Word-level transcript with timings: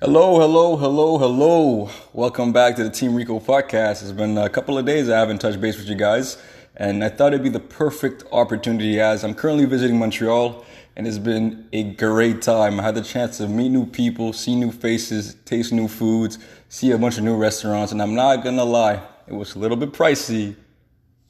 Hello, 0.00 0.38
hello, 0.38 0.76
hello, 0.76 1.18
hello. 1.18 1.90
Welcome 2.12 2.52
back 2.52 2.76
to 2.76 2.84
the 2.84 2.88
Team 2.88 3.16
Rico 3.16 3.40
podcast. 3.40 4.00
It's 4.00 4.12
been 4.12 4.38
a 4.38 4.48
couple 4.48 4.78
of 4.78 4.86
days 4.86 5.10
I 5.10 5.18
haven't 5.18 5.40
touched 5.40 5.60
base 5.60 5.76
with 5.76 5.88
you 5.88 5.96
guys, 5.96 6.40
and 6.76 7.02
I 7.02 7.08
thought 7.08 7.34
it'd 7.34 7.42
be 7.42 7.48
the 7.48 7.58
perfect 7.58 8.22
opportunity 8.30 9.00
as 9.00 9.24
I'm 9.24 9.34
currently 9.34 9.64
visiting 9.64 9.98
Montreal, 9.98 10.64
and 10.94 11.04
it's 11.04 11.18
been 11.18 11.66
a 11.72 11.82
great 11.82 12.42
time. 12.42 12.78
I 12.78 12.84
had 12.84 12.94
the 12.94 13.02
chance 13.02 13.38
to 13.38 13.48
meet 13.48 13.70
new 13.70 13.86
people, 13.86 14.32
see 14.32 14.54
new 14.54 14.70
faces, 14.70 15.34
taste 15.44 15.72
new 15.72 15.88
foods, 15.88 16.38
see 16.68 16.92
a 16.92 16.98
bunch 16.98 17.18
of 17.18 17.24
new 17.24 17.36
restaurants, 17.36 17.90
and 17.90 18.00
I'm 18.00 18.14
not 18.14 18.44
gonna 18.44 18.62
lie, 18.62 19.02
it 19.26 19.32
was 19.32 19.56
a 19.56 19.58
little 19.58 19.76
bit 19.76 19.90
pricey, 19.90 20.54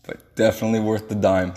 but 0.02 0.36
definitely 0.36 0.80
worth 0.80 1.08
the 1.08 1.14
dime. 1.14 1.54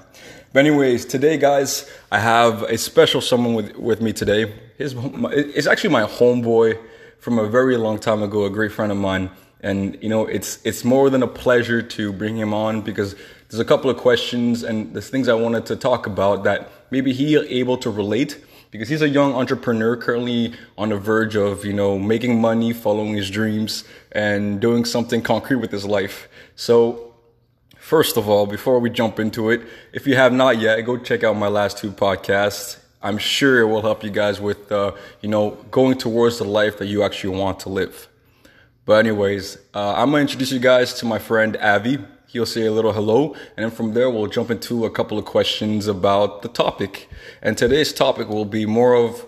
But 0.54 0.66
anyways, 0.66 1.04
today, 1.04 1.38
guys, 1.38 1.91
I 2.09 2.20
have 2.20 2.64
a 2.64 2.78
special 2.78 3.20
someone 3.20 3.54
with, 3.54 3.75
with 3.75 4.02
me 4.02 4.14
today. 4.14 4.54
His, 4.78 4.96
it's 4.98 5.68
actually 5.68 5.89
my 5.89 6.04
homeboy 6.04 6.80
from 7.21 7.38
a 7.38 7.47
very 7.47 7.77
long 7.77 7.99
time 7.99 8.23
ago, 8.23 8.45
a 8.45 8.49
great 8.49 8.71
friend 8.71 8.91
of 8.91 8.98
mine. 8.98 9.29
And 9.62 9.98
you 10.02 10.09
know, 10.09 10.25
it's 10.25 10.59
it's 10.66 10.84
more 10.84 11.09
than 11.12 11.21
a 11.21 11.27
pleasure 11.27 11.81
to 11.84 12.12
bring 12.12 12.35
him 12.35 12.52
on 12.52 12.81
because 12.81 13.16
there's 13.48 13.59
a 13.59 13.66
couple 13.66 13.91
of 13.91 13.98
questions 13.98 14.63
and 14.63 14.93
there's 14.93 15.09
things 15.09 15.29
I 15.29 15.35
wanted 15.35 15.67
to 15.67 15.76
talk 15.76 16.07
about 16.07 16.43
that 16.45 16.71
maybe 16.89 17.13
he 17.13 17.38
able 17.38 17.77
to 17.77 17.91
relate 17.91 18.43
because 18.71 18.89
he's 18.89 19.03
a 19.03 19.09
young 19.09 19.34
entrepreneur 19.34 19.95
currently 19.95 20.53
on 20.79 20.89
the 20.89 20.98
verge 20.98 21.35
of 21.35 21.63
you 21.63 21.73
know 21.73 21.99
making 21.99 22.41
money, 22.41 22.73
following 22.73 23.13
his 23.13 23.29
dreams, 23.29 23.84
and 24.12 24.59
doing 24.59 24.84
something 24.84 25.21
concrete 25.21 25.57
with 25.57 25.71
his 25.71 25.85
life. 25.85 26.27
So. 26.55 27.07
First 27.77 28.15
of 28.15 28.29
all, 28.29 28.45
before 28.45 28.79
we 28.79 28.90
jump 28.90 29.20
into 29.20 29.49
it, 29.49 29.63
if 29.91 30.07
you 30.07 30.15
have 30.15 30.31
not 30.31 30.59
yet, 30.59 30.79
go 30.81 30.98
check 30.98 31.26
out 31.26 31.35
my 31.35 31.49
last 31.49 31.79
two 31.79 31.91
podcasts. 31.91 32.77
I'm 33.04 33.18
sure 33.18 33.62
it 33.62 33.66
will 33.66 33.82
help 33.82 34.04
you 34.04 34.12
guys 34.12 34.40
with, 34.40 34.72
uh, 34.72 34.91
you 35.22 35.30
know, 35.30 35.58
going 35.72 35.98
towards 35.98 36.38
the 36.38 36.44
life 36.44 36.78
that 36.78 36.88
you 36.88 37.04
actually 37.04 37.36
want 37.38 37.60
to 37.62 37.70
live. 37.70 38.08
But 38.86 39.05
anyways, 39.05 39.58
uh, 39.74 39.93
I'm 39.98 40.12
gonna 40.12 40.21
introduce 40.21 40.52
you 40.52 40.60
guys 40.60 40.93
to 40.96 41.05
my 41.05 41.20
friend 41.20 41.58
Avi. 41.58 41.99
He'll 42.27 42.46
say 42.46 42.66
a 42.66 42.71
little 42.71 42.93
hello, 42.93 43.34
and 43.58 43.63
then 43.63 43.71
from 43.71 43.93
there 43.93 44.10
we'll 44.10 44.27
jump 44.27 44.49
into 44.49 44.85
a 44.85 44.90
couple 44.90 45.18
of 45.18 45.26
questions 45.26 45.88
about 45.88 46.43
the 46.43 46.48
topic. 46.48 47.10
And 47.41 47.58
today's 47.58 47.91
topic 47.91 48.30
will 48.30 48.46
be 48.46 48.66
more 48.66 48.93
of 48.96 49.26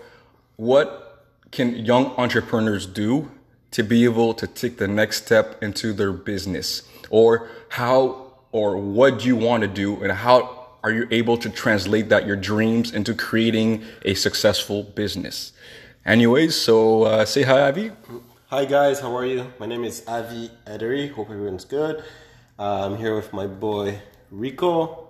what 0.56 1.24
can 1.50 1.76
young 1.76 2.06
entrepreneurs 2.16 2.86
do 2.86 3.30
to 3.72 3.82
be 3.82 4.04
able 4.04 4.34
to 4.34 4.46
take 4.46 4.78
the 4.78 4.88
next 4.88 5.24
step 5.24 5.62
into 5.62 5.92
their 5.92 6.12
business, 6.12 6.82
or 7.10 7.48
how, 7.70 8.32
or 8.52 8.76
what 8.76 9.18
do 9.18 9.26
you 9.26 9.36
want 9.36 9.62
to 9.62 9.68
do, 9.68 10.02
and 10.02 10.12
how 10.12 10.63
are 10.84 10.92
you 10.92 11.08
able 11.10 11.38
to 11.38 11.48
translate 11.48 12.10
that 12.10 12.26
your 12.26 12.36
dreams 12.36 12.92
into 12.92 13.14
creating 13.14 13.82
a 14.04 14.12
successful 14.12 14.82
business? 14.82 15.54
Anyways, 16.04 16.54
so 16.54 17.04
uh, 17.04 17.24
say 17.24 17.42
hi, 17.42 17.62
Avi. 17.62 17.90
Hi 18.48 18.66
guys, 18.66 19.00
how 19.00 19.16
are 19.16 19.24
you? 19.24 19.50
My 19.58 19.64
name 19.64 19.82
is 19.84 20.04
Avi 20.06 20.50
Edery. 20.66 21.10
Hope 21.10 21.30
everyone's 21.30 21.64
good. 21.64 22.04
Uh, 22.58 22.84
I'm 22.84 22.98
here 22.98 23.16
with 23.16 23.32
my 23.32 23.46
boy 23.46 23.98
Rico. 24.30 25.08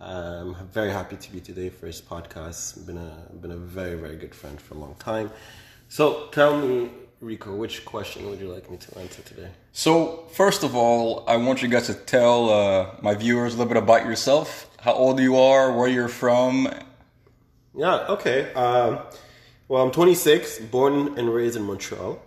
I'm 0.00 0.54
very 0.72 0.90
happy 0.90 1.16
to 1.16 1.32
be 1.32 1.40
today 1.40 1.68
for 1.68 1.86
his 1.86 2.00
podcast. 2.00 2.86
Been 2.86 2.96
a 2.96 3.28
been 3.42 3.50
a 3.50 3.56
very 3.56 3.96
very 3.96 4.16
good 4.16 4.34
friend 4.34 4.58
for 4.58 4.72
a 4.72 4.78
long 4.78 4.94
time. 4.98 5.30
So 5.90 6.28
tell 6.32 6.56
me, 6.56 6.90
Rico, 7.20 7.54
which 7.54 7.84
question 7.84 8.30
would 8.30 8.40
you 8.40 8.48
like 8.48 8.70
me 8.70 8.78
to 8.78 8.98
answer 8.98 9.20
today? 9.20 9.50
So 9.72 10.24
first 10.32 10.62
of 10.62 10.74
all, 10.74 11.24
I 11.28 11.36
want 11.36 11.60
you 11.60 11.68
guys 11.68 11.88
to 11.88 11.94
tell 11.94 12.48
uh, 12.48 12.90
my 13.02 13.14
viewers 13.14 13.52
a 13.52 13.58
little 13.58 13.72
bit 13.72 13.82
about 13.82 14.06
yourself 14.06 14.70
how 14.84 14.92
old 14.92 15.18
you 15.18 15.34
are, 15.38 15.72
where 15.72 15.88
you're 15.88 16.08
from. 16.08 16.68
Yeah, 17.74 18.06
okay. 18.06 18.52
Um, 18.52 18.98
well, 19.66 19.82
I'm 19.82 19.90
26, 19.90 20.58
born 20.58 21.18
and 21.18 21.32
raised 21.32 21.56
in 21.56 21.62
Montreal. 21.62 22.20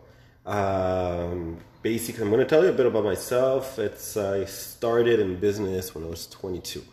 Um, 0.44 1.60
basically, 1.84 2.24
I'm 2.24 2.32
going 2.32 2.40
to 2.40 2.48
tell 2.48 2.64
you 2.64 2.72
a 2.72 2.74
bit 2.74 2.88
about 2.88 3.04
myself. 3.04 3.78
It's 3.78 4.18
I 4.18 4.46
started 4.46 5.20
in 5.20 5.40
business 5.40 5.94
when 5.94 6.04
I 6.04 6.08
was 6.08 6.26
22. 6.26 6.84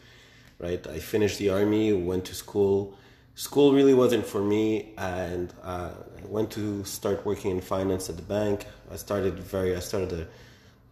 Right, 0.59 0.87
I 0.87 0.99
finished 0.99 1.39
the 1.39 1.49
army, 1.49 1.95
went 1.95 2.27
to 2.27 2.35
school. 2.35 2.99
School 3.35 3.73
really 3.73 3.95
wasn't 3.95 4.27
for 4.27 4.43
me, 4.43 4.93
and 4.99 5.51
uh, 5.63 5.93
I 6.23 6.27
went 6.27 6.51
to 6.53 6.85
start 6.85 7.25
working 7.25 7.53
in 7.53 7.63
finance 7.63 8.11
at 8.11 8.17
the 8.17 8.23
bank. 8.23 8.67
I 8.93 8.97
started 8.97 9.39
very, 9.39 9.75
I 9.75 9.81
started 9.81 10.13
a, 10.13 10.27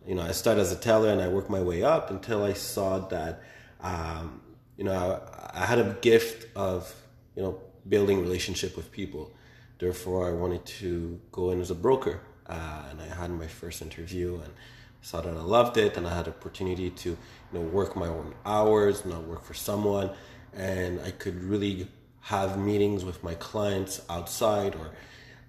you 0.08 0.14
know, 0.14 0.22
I 0.22 0.32
started 0.32 0.62
as 0.62 0.72
a 0.72 0.76
teller, 0.76 1.10
and 1.10 1.20
I 1.20 1.28
worked 1.28 1.50
my 1.50 1.60
way 1.60 1.82
up 1.82 2.10
until 2.10 2.42
I 2.42 2.54
saw 2.54 2.98
that 3.08 3.42
um, 3.82 4.41
you 4.82 4.88
know, 4.88 5.20
I, 5.54 5.62
I 5.62 5.64
had 5.64 5.78
a 5.78 5.96
gift 6.00 6.48
of, 6.56 6.92
you 7.36 7.42
know, 7.44 7.60
building 7.88 8.20
relationship 8.20 8.76
with 8.76 8.90
people. 8.90 9.30
Therefore, 9.78 10.28
I 10.28 10.32
wanted 10.32 10.66
to 10.80 11.20
go 11.30 11.52
in 11.52 11.60
as 11.60 11.70
a 11.70 11.76
broker. 11.76 12.20
Uh, 12.48 12.82
and 12.90 13.00
I 13.00 13.06
had 13.14 13.30
my 13.30 13.46
first 13.46 13.80
interview 13.80 14.40
and 14.42 14.52
saw 15.00 15.20
that 15.20 15.32
I 15.32 15.40
loved 15.40 15.76
it 15.76 15.96
and 15.96 16.04
I 16.04 16.16
had 16.16 16.26
opportunity 16.26 16.90
to, 16.90 17.10
you 17.10 17.18
know, 17.52 17.60
work 17.60 17.94
my 17.94 18.08
own 18.08 18.34
hours, 18.44 19.04
not 19.04 19.22
work 19.22 19.44
for 19.44 19.54
someone. 19.54 20.10
And 20.52 21.00
I 21.00 21.12
could 21.12 21.40
really 21.44 21.86
have 22.22 22.58
meetings 22.58 23.04
with 23.04 23.22
my 23.22 23.34
clients 23.34 24.00
outside 24.10 24.74
or, 24.74 24.90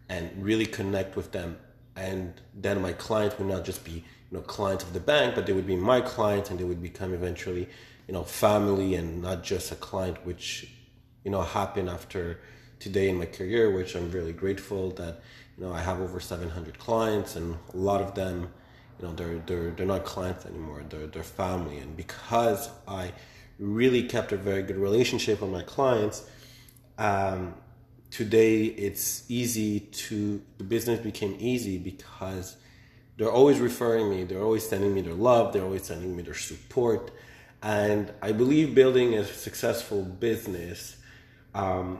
and 0.09 0.29
really 0.37 0.67
connect 0.67 1.15
with 1.15 1.31
them. 1.31 1.57
And 1.95 2.39
then 2.53 2.83
my 2.83 2.93
clients 2.93 3.39
would 3.39 3.47
not 3.47 3.65
just 3.65 3.83
be, 3.83 3.93
you 4.29 4.37
know, 4.37 4.41
clients 4.41 4.83
of 4.83 4.93
the 4.93 4.99
bank, 4.99 5.33
but 5.33 5.47
they 5.47 5.53
would 5.53 5.65
be 5.65 5.75
my 5.75 6.01
clients 6.01 6.51
and 6.51 6.59
they 6.59 6.65
would 6.65 6.83
become 6.83 7.15
eventually, 7.15 7.67
you 8.07 8.13
know 8.13 8.23
family 8.23 8.95
and 8.95 9.21
not 9.21 9.43
just 9.43 9.71
a 9.71 9.75
client 9.75 10.17
which 10.25 10.69
you 11.23 11.31
know 11.31 11.41
happened 11.41 11.89
after 11.89 12.39
today 12.79 13.09
in 13.09 13.17
my 13.17 13.25
career 13.25 13.71
which 13.71 13.95
i'm 13.95 14.11
really 14.11 14.33
grateful 14.33 14.91
that 14.91 15.21
you 15.57 15.63
know 15.63 15.71
i 15.71 15.79
have 15.79 15.99
over 16.01 16.19
700 16.19 16.77
clients 16.79 17.35
and 17.35 17.57
a 17.73 17.77
lot 17.77 18.01
of 18.01 18.13
them 18.15 18.51
you 18.99 19.07
know 19.07 19.13
they're 19.13 19.39
they're 19.45 19.71
they're 19.71 19.85
not 19.85 20.05
clients 20.05 20.45
anymore. 20.45 20.83
They're 20.89 21.07
they're 21.07 21.23
family. 21.23 21.77
And 21.77 21.95
because 21.95 22.69
i 22.87 23.11
really 23.59 24.03
kept 24.03 24.31
a 24.31 24.37
very 24.37 24.63
good 24.63 24.77
relationship 24.77 25.41
with 25.41 25.51
my 25.51 25.63
clients 25.63 26.27
um, 26.97 27.53
today 28.09 28.65
it's 28.65 29.29
easy 29.29 29.79
to 29.79 30.41
the 30.57 30.63
business 30.63 30.99
became 30.99 31.35
easy 31.39 31.77
because 31.77 32.57
they're 33.17 33.31
always 33.31 33.59
referring 33.59 34.09
me. 34.09 34.23
They're 34.23 34.41
always 34.41 34.67
sending 34.67 34.91
me 34.91 35.01
their 35.01 35.13
love. 35.13 35.53
They're 35.53 35.63
always 35.63 35.83
sending 35.83 36.15
me 36.15 36.23
their 36.23 36.33
support 36.33 37.11
and 37.63 38.11
I 38.21 38.33
believe 38.33 38.75
building 38.75 39.13
a 39.15 39.23
successful 39.25 40.03
business. 40.03 40.97
Um, 41.55 41.99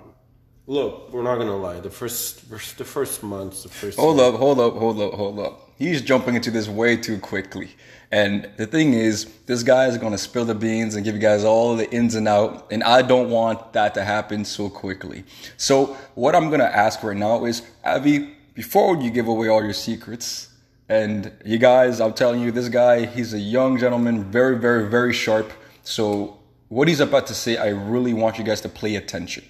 look, 0.67 1.11
we're 1.13 1.23
not 1.23 1.37
gonna 1.37 1.55
lie. 1.55 1.79
The 1.79 1.89
first, 1.89 2.49
the 2.77 2.85
first 2.85 3.23
months, 3.23 3.63
the 3.63 3.69
first. 3.69 3.97
Hold 3.97 4.19
up! 4.19 4.35
Hold 4.35 4.59
up! 4.59 4.73
Hold 4.75 5.01
up! 5.01 5.13
Hold 5.13 5.39
up! 5.39 5.71
He's 5.77 6.01
jumping 6.01 6.35
into 6.35 6.51
this 6.51 6.67
way 6.67 6.97
too 6.97 7.17
quickly. 7.17 7.69
And 8.11 8.49
the 8.57 8.67
thing 8.67 8.93
is, 8.93 9.25
this 9.45 9.63
guy 9.63 9.87
is 9.87 9.97
gonna 9.97 10.17
spill 10.17 10.45
the 10.45 10.53
beans 10.53 10.95
and 10.95 11.05
give 11.05 11.15
you 11.15 11.21
guys 11.21 11.45
all 11.45 11.75
the 11.75 11.89
ins 11.91 12.15
and 12.15 12.27
out. 12.27 12.71
And 12.71 12.83
I 12.83 13.01
don't 13.01 13.29
want 13.29 13.73
that 13.73 13.93
to 13.95 14.03
happen 14.03 14.43
so 14.43 14.69
quickly. 14.69 15.23
So 15.55 15.97
what 16.15 16.35
I'm 16.35 16.49
gonna 16.49 16.65
ask 16.65 17.01
right 17.03 17.17
now 17.17 17.45
is, 17.45 17.63
Avi, 17.85 18.35
before 18.53 18.97
you 18.97 19.09
give 19.09 19.27
away 19.27 19.47
all 19.47 19.63
your 19.63 19.73
secrets, 19.73 20.49
and 20.89 21.31
you 21.45 21.57
guys, 21.57 22.01
I'm 22.01 22.13
telling 22.13 22.41
you, 22.41 22.51
this 22.51 22.69
guy, 22.69 23.05
he's 23.05 23.33
a 23.33 23.39
young 23.39 23.77
gentleman, 23.77 24.23
very, 24.31 24.57
very, 24.57 24.89
very 24.89 25.13
sharp. 25.13 25.51
So, 25.83 26.39
what 26.69 26.87
he's 26.87 26.99
about 26.99 27.27
to 27.27 27.35
say, 27.35 27.57
I 27.57 27.69
really 27.69 28.13
want 28.13 28.37
you 28.37 28.43
guys 28.43 28.61
to 28.61 28.69
pay 28.69 28.95
attention. 28.95 29.43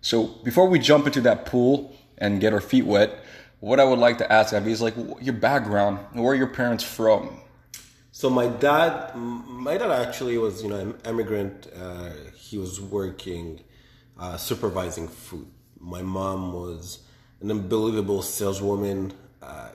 So, 0.00 0.26
before 0.44 0.68
we 0.68 0.78
jump 0.78 1.06
into 1.06 1.20
that 1.22 1.46
pool 1.46 1.94
and 2.18 2.40
get 2.40 2.52
our 2.52 2.60
feet 2.60 2.86
wet, 2.86 3.22
what 3.60 3.78
I 3.78 3.84
would 3.84 4.00
like 4.00 4.18
to 4.18 4.32
ask 4.32 4.52
Avi 4.52 4.72
is 4.72 4.82
like 4.82 4.96
your 5.20 5.34
background, 5.34 6.00
where 6.14 6.32
are 6.32 6.34
your 6.34 6.48
parents 6.48 6.82
from? 6.82 7.38
So 8.10 8.28
my 8.28 8.48
dad, 8.48 9.14
my 9.16 9.78
dad 9.78 9.90
actually 9.90 10.36
was, 10.36 10.62
you 10.62 10.68
know, 10.68 10.76
an 10.76 10.98
immigrant. 11.06 11.68
Uh, 11.74 12.10
he 12.36 12.58
was 12.58 12.80
working, 12.80 13.60
uh, 14.18 14.36
supervising 14.36 15.06
food. 15.08 15.46
My 15.78 16.02
mom 16.02 16.52
was 16.52 17.04
an 17.40 17.50
unbelievable 17.50 18.20
saleswoman 18.22 19.12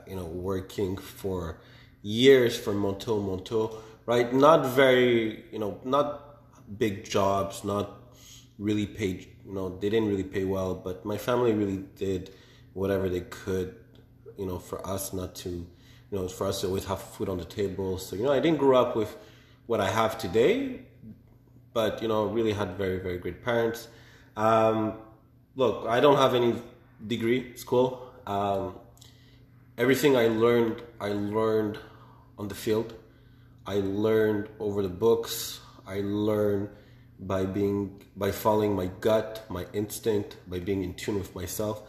you 0.08 0.16
know, 0.16 0.24
working 0.24 0.96
for 0.96 1.58
years 2.02 2.58
for 2.58 2.72
Monto 2.72 3.20
Monto, 3.20 3.76
right? 4.06 4.32
Not 4.32 4.66
very, 4.66 5.44
you 5.52 5.58
know, 5.58 5.80
not 5.84 6.40
big 6.78 7.04
jobs, 7.04 7.64
not 7.64 7.98
really 8.58 8.86
paid, 8.86 9.28
you 9.46 9.52
know, 9.52 9.68
they 9.78 9.88
didn't 9.88 10.08
really 10.08 10.24
pay 10.24 10.44
well, 10.44 10.74
but 10.74 11.04
my 11.04 11.16
family 11.16 11.52
really 11.52 11.84
did 11.96 12.30
whatever 12.74 13.08
they 13.08 13.20
could, 13.20 13.74
you 14.36 14.46
know, 14.46 14.58
for 14.58 14.84
us 14.86 15.12
not 15.12 15.34
to, 15.34 15.48
you 15.48 16.18
know, 16.18 16.28
for 16.28 16.46
us 16.46 16.60
to 16.60 16.66
always 16.66 16.84
have 16.84 17.00
food 17.00 17.28
on 17.28 17.38
the 17.38 17.44
table. 17.44 17.98
So, 17.98 18.16
you 18.16 18.24
know, 18.24 18.32
I 18.32 18.40
didn't 18.40 18.58
grow 18.58 18.80
up 18.80 18.96
with 18.96 19.16
what 19.66 19.80
I 19.80 19.90
have 19.90 20.18
today, 20.18 20.80
but, 21.72 22.02
you 22.02 22.08
know, 22.08 22.26
really 22.26 22.52
had 22.52 22.76
very, 22.76 22.98
very 22.98 23.18
great 23.18 23.44
parents. 23.44 23.88
Um, 24.36 24.94
look, 25.56 25.86
I 25.88 26.00
don't 26.00 26.16
have 26.16 26.34
any 26.34 26.54
degree, 27.06 27.56
school. 27.56 28.12
Um, 28.26 28.74
everything 29.78 30.16
I 30.16 30.26
learned, 30.26 30.82
I 31.00 31.10
learned 31.10 31.78
on 32.36 32.48
the 32.48 32.54
field. 32.54 32.94
I 33.66 33.76
learned 33.76 34.48
over 34.58 34.82
the 34.82 34.88
books. 34.88 35.60
I 35.86 36.00
learned 36.00 36.68
by 37.20 37.46
being 37.46 38.02
by 38.16 38.32
following 38.32 38.74
my 38.74 38.86
gut, 39.00 39.44
my 39.48 39.66
instinct, 39.72 40.36
by 40.48 40.58
being 40.58 40.82
in 40.82 40.94
tune 40.94 41.18
with 41.18 41.34
myself, 41.34 41.82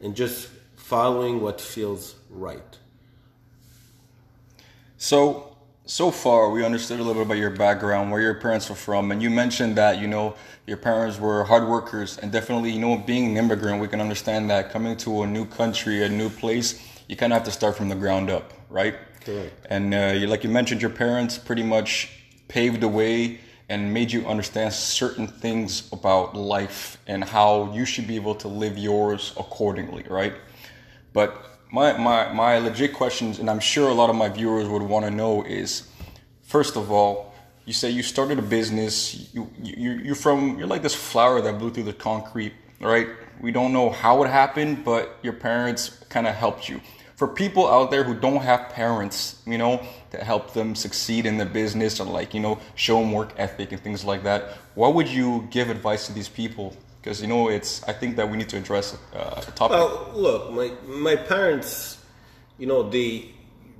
and 0.00 0.16
just 0.16 0.48
following 0.74 1.40
what 1.40 1.60
feels 1.60 2.14
right. 2.30 2.78
So, 4.96 5.56
so 5.86 6.10
far 6.10 6.50
we 6.50 6.64
understood 6.64 6.98
a 6.98 7.02
little 7.02 7.22
bit 7.22 7.26
about 7.26 7.38
your 7.38 7.50
background, 7.50 8.10
where 8.10 8.20
your 8.20 8.34
parents 8.34 8.68
were 8.68 8.74
from, 8.74 9.10
and 9.10 9.22
you 9.22 9.30
mentioned 9.30 9.76
that 9.76 9.98
you 9.98 10.06
know 10.06 10.34
your 10.66 10.76
parents 10.78 11.18
were 11.18 11.44
hard 11.44 11.68
workers, 11.68 12.18
and 12.18 12.32
definitely 12.32 12.70
you 12.70 12.80
know 12.80 12.96
being 12.96 13.30
an 13.30 13.36
immigrant, 13.36 13.80
we 13.80 13.88
can 13.88 14.00
understand 14.00 14.50
that 14.50 14.70
coming 14.70 14.96
to 14.98 15.22
a 15.22 15.26
new 15.26 15.44
country, 15.46 16.04
a 16.04 16.08
new 16.08 16.28
place, 16.28 16.82
you 17.08 17.16
kind 17.16 17.32
of 17.32 17.38
have 17.38 17.46
to 17.46 17.52
start 17.52 17.76
from 17.76 17.88
the 17.88 17.94
ground 17.94 18.30
up, 18.30 18.52
right? 18.68 18.94
Correct. 19.24 19.66
And 19.70 19.94
uh, 19.94 20.14
you, 20.16 20.26
like 20.26 20.44
you 20.44 20.50
mentioned, 20.50 20.80
your 20.80 20.90
parents 20.90 21.38
pretty 21.38 21.62
much 21.62 22.10
paved 22.48 22.80
the 22.80 22.88
way 22.88 23.40
and 23.68 23.92
made 23.92 24.12
you 24.12 24.26
understand 24.26 24.72
certain 24.72 25.26
things 25.26 25.90
about 25.92 26.36
life 26.36 26.98
and 27.06 27.24
how 27.24 27.72
you 27.72 27.84
should 27.84 28.06
be 28.06 28.16
able 28.16 28.34
to 28.34 28.48
live 28.48 28.76
yours 28.76 29.32
accordingly, 29.38 30.04
right? 30.08 30.34
But 31.12 31.58
my, 31.72 31.96
my, 31.96 32.32
my 32.32 32.58
legit 32.58 32.92
questions, 32.92 33.38
and 33.38 33.48
I'm 33.48 33.60
sure 33.60 33.88
a 33.88 33.94
lot 33.94 34.10
of 34.10 34.16
my 34.16 34.28
viewers 34.28 34.68
would 34.68 34.82
want 34.82 35.06
to 35.06 35.10
know 35.10 35.42
is, 35.44 35.88
first 36.42 36.76
of 36.76 36.90
all, 36.90 37.34
you 37.64 37.72
say 37.72 37.88
you 37.88 38.02
started 38.02 38.38
a 38.38 38.42
business, 38.42 39.30
you, 39.32 39.50
you, 39.62 39.92
you're 39.92 40.14
from, 40.14 40.58
you're 40.58 40.66
like 40.66 40.82
this 40.82 40.94
flower 40.94 41.40
that 41.40 41.58
blew 41.58 41.70
through 41.70 41.84
the 41.84 41.94
concrete, 41.94 42.52
right? 42.80 43.08
We 43.40 43.50
don't 43.50 43.72
know 43.72 43.88
how 43.88 44.22
it 44.22 44.28
happened, 44.28 44.84
but 44.84 45.18
your 45.22 45.32
parents 45.32 45.88
kind 46.10 46.26
of 46.26 46.34
helped 46.34 46.68
you 46.68 46.82
for 47.16 47.28
people 47.28 47.68
out 47.68 47.90
there 47.90 48.02
who 48.02 48.14
don't 48.14 48.42
have 48.42 48.70
parents, 48.70 49.40
you 49.46 49.58
know, 49.58 49.80
to 50.10 50.18
help 50.18 50.52
them 50.52 50.74
succeed 50.74 51.26
in 51.26 51.38
the 51.38 51.46
business 51.46 52.00
or 52.00 52.06
like, 52.06 52.34
you 52.34 52.40
know, 52.40 52.58
show 52.74 53.00
them 53.00 53.12
work 53.12 53.32
ethic 53.36 53.72
and 53.72 53.80
things 53.80 54.04
like 54.04 54.24
that, 54.24 54.58
what 54.74 54.94
would 54.94 55.08
you 55.08 55.46
give 55.50 55.70
advice 55.70 56.06
to 56.06 56.12
these 56.12 56.28
people? 56.28 56.76
Because, 57.00 57.20
you 57.20 57.28
know, 57.28 57.48
it's, 57.48 57.82
I 57.84 57.92
think 57.92 58.16
that 58.16 58.28
we 58.28 58.36
need 58.36 58.48
to 58.48 58.56
address 58.56 58.96
uh, 59.14 59.42
a 59.46 59.50
topic. 59.52 59.76
Well, 59.76 60.10
look, 60.14 60.52
my, 60.52 60.72
my 60.86 61.16
parents, 61.16 62.02
you 62.58 62.66
know, 62.66 62.88
they 62.88 63.30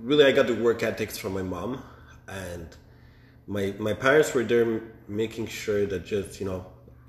really, 0.01 0.25
I 0.25 0.33
got 0.33 0.47
the 0.47 0.55
work 0.55 0.83
ethics 0.83 1.19
from 1.19 1.35
my 1.35 1.43
mom 1.43 1.83
and 2.29 2.69
my, 3.47 3.75
my 3.79 3.95
parents 3.95 4.33
were 4.33 4.45
there 4.45 4.81
making 5.09 5.49
sure 5.49 5.87
that 5.87 6.05
just, 6.07 6.39
you 6.39 6.47
know, 6.47 6.67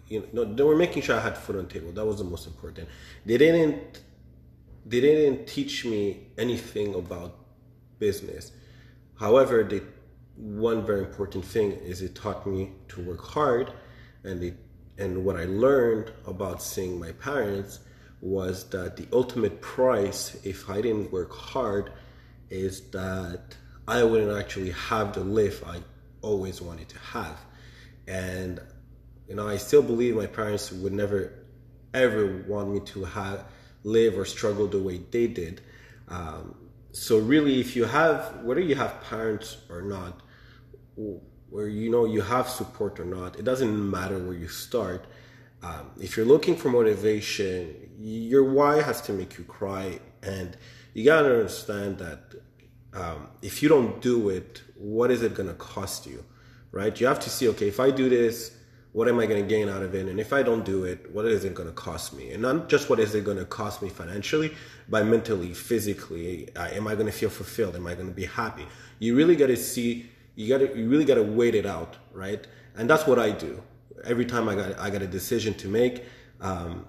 you 0.08 0.28
know, 0.34 0.44
they 0.44 0.64
were 0.64 0.76
making 0.76 1.02
sure 1.02 1.16
I 1.18 1.20
had 1.20 1.38
food 1.38 1.56
on 1.58 1.68
the 1.68 1.74
table. 1.74 1.92
That 1.92 2.06
was 2.06 2.20
the 2.20 2.24
most 2.24 2.46
important. 2.46 2.88
They 3.26 3.38
didn't 3.38 4.02
they 4.86 5.02
didn't 5.02 5.48
teach 5.48 5.84
me 5.84 6.28
anything 6.38 6.94
about 6.94 7.36
business. 7.98 8.52
However, 9.20 9.64
they, 9.64 9.82
one 10.36 10.86
very 10.86 11.00
important 11.00 11.44
thing 11.44 11.72
is 11.72 12.02
it 12.02 12.14
taught 12.16 12.46
me 12.46 12.72
to 12.90 13.02
work 13.02 13.26
hard, 13.26 13.74
and 14.24 14.44
it, 14.44 14.58
and 14.98 15.26
what 15.26 15.38
I 15.38 15.46
learned 15.46 16.12
about 16.28 16.62
seeing 16.62 17.00
my 17.00 17.12
parents 17.14 17.80
was 18.22 18.70
that 18.70 18.96
the 18.96 19.08
ultimate 19.12 19.62
price, 19.62 20.38
if 20.44 20.70
I 20.70 20.82
didn't 20.82 21.12
work 21.12 21.34
hard, 21.34 21.92
is 22.50 22.82
that 22.92 23.56
I 23.88 24.04
wouldn't 24.04 24.38
actually 24.38 24.72
have 24.72 25.14
the 25.14 25.24
life 25.24 25.66
I 25.66 25.80
always 26.22 26.62
wanted 26.62 26.90
to 26.90 27.00
have, 27.00 27.40
and 28.08 28.60
you 29.28 29.36
know 29.36 29.48
I 29.48 29.58
still 29.58 29.84
believe 29.84 30.16
my 30.16 30.26
parents 30.28 30.72
would 30.72 30.94
never 30.94 31.34
ever 31.94 32.44
want 32.48 32.70
me 32.70 32.80
to 32.82 33.06
have 33.06 33.46
live 33.86 34.18
or 34.18 34.26
struggle 34.26 34.68
the 34.68 34.82
way 34.82 35.00
they 35.12 35.28
did. 35.28 35.62
Um, 36.10 36.56
so 36.92 37.20
really, 37.20 37.60
if 37.60 37.76
you 37.76 37.86
have, 37.86 38.42
whether 38.44 38.60
you 38.60 38.76
have 38.76 39.02
parents 39.04 39.58
or 39.70 39.82
not, 39.82 40.22
where 41.50 41.68
you 41.68 41.90
know 41.90 42.06
you 42.06 42.22
have 42.22 42.50
support 42.50 43.00
or 43.00 43.06
not, 43.06 43.38
it 43.38 43.46
doesn't 43.46 43.92
matter 43.92 44.18
where 44.18 44.34
you 44.34 44.48
start. 44.48 45.06
Um, 45.62 45.92
if 46.00 46.18
you're 46.18 46.26
looking 46.26 46.56
for 46.56 46.70
motivation, 46.70 47.92
your 47.98 48.44
why 48.44 48.82
has 48.82 49.02
to 49.04 49.14
make 49.14 49.38
you 49.38 49.44
cry, 49.44 50.00
and 50.24 50.58
you 50.94 51.06
gotta 51.06 51.30
understand 51.30 52.00
that 52.00 52.36
um, 52.94 53.28
if 53.42 53.62
you 53.62 53.70
don't 53.70 54.02
do 54.02 54.30
it, 54.30 54.64
what 54.76 55.12
is 55.12 55.22
it 55.22 55.34
gonna 55.34 55.54
cost 55.54 56.08
you, 56.08 56.24
right? 56.72 57.00
You 57.00 57.08
have 57.08 57.20
to 57.22 57.30
see, 57.30 57.48
okay, 57.50 57.68
if 57.68 57.80
I 57.80 57.92
do 57.92 58.10
this, 58.10 58.55
what 58.96 59.10
am 59.10 59.20
I 59.20 59.26
going 59.26 59.42
to 59.44 59.48
gain 59.48 59.68
out 59.68 59.82
of 59.84 59.94
it? 59.94 60.08
And 60.08 60.22
if 60.22 60.32
I 60.32 60.42
don't 60.42 60.64
do 60.64 60.86
it, 60.86 61.12
what 61.12 61.26
is 61.26 61.44
it 61.44 61.54
going 61.54 61.68
to 61.68 61.76
cost 61.76 62.14
me? 62.14 62.32
And 62.32 62.42
not 62.42 62.70
just 62.70 62.90
what 62.90 62.98
is 62.98 63.14
it 63.14 63.26
going 63.26 63.36
to 63.36 63.44
cost 63.44 63.82
me 63.82 63.90
financially, 63.90 64.56
but 64.88 65.06
mentally, 65.06 65.54
physically. 65.54 66.48
Uh, 66.56 66.70
am 66.72 66.88
I 66.88 66.94
going 66.96 67.08
to 67.08 67.12
feel 67.12 67.30
fulfilled? 67.30 67.76
Am 67.76 67.86
I 67.88 67.94
going 67.94 68.08
to 68.08 68.14
be 68.14 68.24
happy? 68.24 68.66
You 69.00 69.18
really 69.18 69.36
got 69.36 69.48
to 69.48 69.58
see. 69.58 70.10
You 70.36 70.48
got 70.48 70.60
to. 70.60 70.78
You 70.80 70.88
really 70.88 71.04
got 71.04 71.16
to 71.16 71.24
wait 71.24 71.56
it 71.56 71.66
out, 71.66 71.98
right? 72.14 72.48
And 72.78 72.90
that's 72.90 73.06
what 73.06 73.20
I 73.20 73.32
do. 73.32 73.62
Every 74.06 74.24
time 74.24 74.48
I 74.48 74.56
got 74.56 74.80
I 74.80 74.90
got 74.90 75.02
a 75.02 75.08
decision 75.08 75.56
to 75.56 75.68
make, 75.68 76.06
um, 76.40 76.86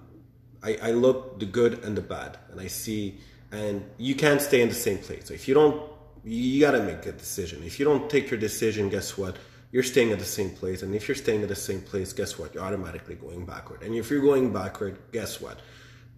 I, 0.63 0.77
I 0.81 0.91
look 0.91 1.39
the 1.39 1.45
good 1.45 1.83
and 1.83 1.97
the 1.97 2.01
bad, 2.01 2.37
and 2.51 2.61
I 2.61 2.67
see. 2.67 3.19
And 3.51 3.83
you 3.97 4.15
can't 4.15 4.41
stay 4.41 4.61
in 4.61 4.69
the 4.69 4.75
same 4.75 4.99
place. 4.99 5.25
So 5.25 5.33
if 5.33 5.45
you 5.49 5.53
don't, 5.53 5.91
you 6.23 6.61
got 6.61 6.71
to 6.71 6.83
make 6.83 7.05
a 7.05 7.11
decision. 7.11 7.63
If 7.63 7.79
you 7.79 7.85
don't 7.85 8.09
take 8.09 8.31
your 8.31 8.39
decision, 8.39 8.87
guess 8.87 9.17
what? 9.17 9.35
You're 9.71 9.83
staying 9.83 10.11
at 10.11 10.19
the 10.19 10.25
same 10.25 10.51
place. 10.51 10.81
And 10.81 10.95
if 10.95 11.07
you're 11.07 11.15
staying 11.15 11.41
at 11.43 11.49
the 11.49 11.55
same 11.55 11.81
place, 11.81 12.13
guess 12.13 12.37
what? 12.39 12.53
You're 12.53 12.63
automatically 12.63 13.15
going 13.15 13.45
backward. 13.45 13.83
And 13.83 13.93
if 13.95 14.09
you're 14.09 14.21
going 14.21 14.53
backward, 14.53 14.97
guess 15.11 15.41
what? 15.41 15.59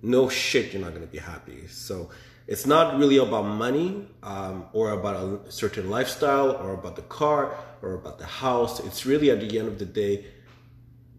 No 0.02 0.30
shit, 0.30 0.74
you're 0.74 0.82
not 0.82 0.92
going 0.92 1.06
to 1.06 1.12
be 1.12 1.18
happy. 1.18 1.68
So 1.68 2.10
it's 2.48 2.66
not 2.66 2.98
really 2.98 3.18
about 3.18 3.44
money 3.44 4.08
um, 4.24 4.66
or 4.74 4.92
about 4.92 5.16
a 5.16 5.52
certain 5.52 5.90
lifestyle 5.90 6.52
or 6.52 6.74
about 6.74 6.96
the 6.96 7.04
car 7.04 7.56
or 7.82 7.96
about 7.96 8.18
the 8.20 8.26
house. 8.26 8.80
It's 8.80 9.06
really 9.06 9.32
at 9.32 9.40
the 9.40 9.60
end 9.60 9.68
of 9.68 9.80
the 9.80 9.86
day, 9.86 10.26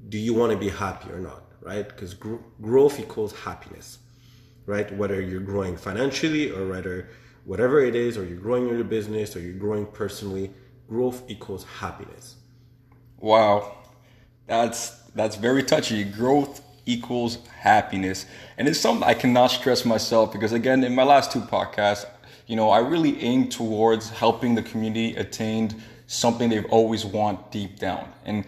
do 0.08 0.18
you 0.18 0.32
want 0.34 0.52
to 0.52 0.58
be 0.58 0.68
happy 0.68 1.10
or 1.10 1.18
not? 1.18 1.42
Right? 1.60 1.86
Because 1.86 2.14
gr- 2.14 2.36
growth 2.62 2.98
equals 2.98 3.32
happiness, 3.32 3.98
right? 4.66 4.90
Whether 4.96 5.20
you're 5.20 5.40
growing 5.40 5.76
financially 5.76 6.50
or 6.50 6.66
whether 6.68 7.10
whatever 7.44 7.80
it 7.80 7.94
is, 7.94 8.16
or 8.16 8.24
you're 8.24 8.38
growing 8.38 8.68
your 8.68 8.84
business 8.84 9.34
or 9.34 9.40
you're 9.40 9.54
growing 9.54 9.86
personally, 9.86 10.52
growth 10.90 11.22
equals 11.28 11.64
happiness. 11.64 12.34
Wow. 13.20 13.76
That's 14.48 14.90
that's 15.14 15.36
very 15.36 15.62
touchy. 15.62 16.02
Growth 16.02 16.62
equals 16.84 17.38
happiness. 17.60 18.26
And 18.58 18.66
it's 18.66 18.80
something 18.80 19.08
I 19.08 19.14
cannot 19.14 19.52
stress 19.52 19.84
myself 19.84 20.32
because 20.32 20.52
again, 20.52 20.82
in 20.82 20.94
my 20.94 21.04
last 21.04 21.30
two 21.30 21.40
podcasts, 21.40 22.06
you 22.48 22.56
know, 22.56 22.70
I 22.70 22.80
really 22.80 23.22
aim 23.22 23.48
towards 23.48 24.10
helping 24.10 24.56
the 24.56 24.62
community 24.62 25.14
attain 25.14 25.80
something 26.08 26.50
they've 26.50 26.72
always 26.72 27.04
want 27.04 27.52
deep 27.52 27.78
down. 27.78 28.12
And 28.24 28.44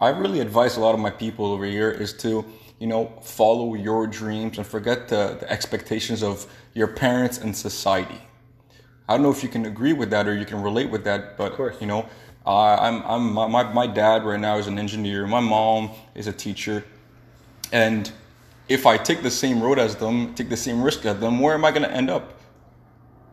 I 0.00 0.08
really 0.08 0.40
advise 0.40 0.78
a 0.78 0.80
lot 0.80 0.94
of 0.94 1.00
my 1.00 1.10
people 1.10 1.52
over 1.52 1.66
here 1.66 1.90
is 1.90 2.14
to, 2.24 2.46
you 2.78 2.86
know, 2.86 3.12
follow 3.20 3.74
your 3.74 4.06
dreams 4.06 4.56
and 4.56 4.66
forget 4.66 5.08
the, 5.08 5.36
the 5.40 5.50
expectations 5.52 6.22
of 6.22 6.46
your 6.72 6.88
parents 6.88 7.36
and 7.36 7.54
society. 7.54 8.22
I 9.08 9.14
don't 9.14 9.22
know 9.22 9.30
if 9.30 9.42
you 9.42 9.48
can 9.48 9.66
agree 9.66 9.92
with 9.92 10.10
that 10.10 10.26
or 10.26 10.34
you 10.34 10.46
can 10.46 10.62
relate 10.62 10.90
with 10.90 11.04
that, 11.04 11.36
but 11.36 11.58
you 11.80 11.86
know, 11.86 12.08
uh, 12.46 12.76
I'm 12.76 13.02
I'm 13.02 13.32
my, 13.32 13.62
my 13.72 13.86
dad 13.86 14.24
right 14.24 14.40
now 14.40 14.56
is 14.56 14.66
an 14.66 14.78
engineer. 14.78 15.26
My 15.26 15.40
mom 15.40 15.90
is 16.14 16.26
a 16.26 16.32
teacher, 16.32 16.84
and 17.72 18.10
if 18.68 18.86
I 18.86 18.96
take 18.96 19.22
the 19.22 19.30
same 19.30 19.62
road 19.62 19.78
as 19.78 19.96
them, 19.96 20.34
take 20.34 20.48
the 20.48 20.56
same 20.56 20.82
risk 20.82 21.04
as 21.04 21.18
them, 21.20 21.40
where 21.40 21.54
am 21.54 21.64
I 21.64 21.70
going 21.70 21.82
to 21.82 21.90
end 21.90 22.08
up? 22.08 22.40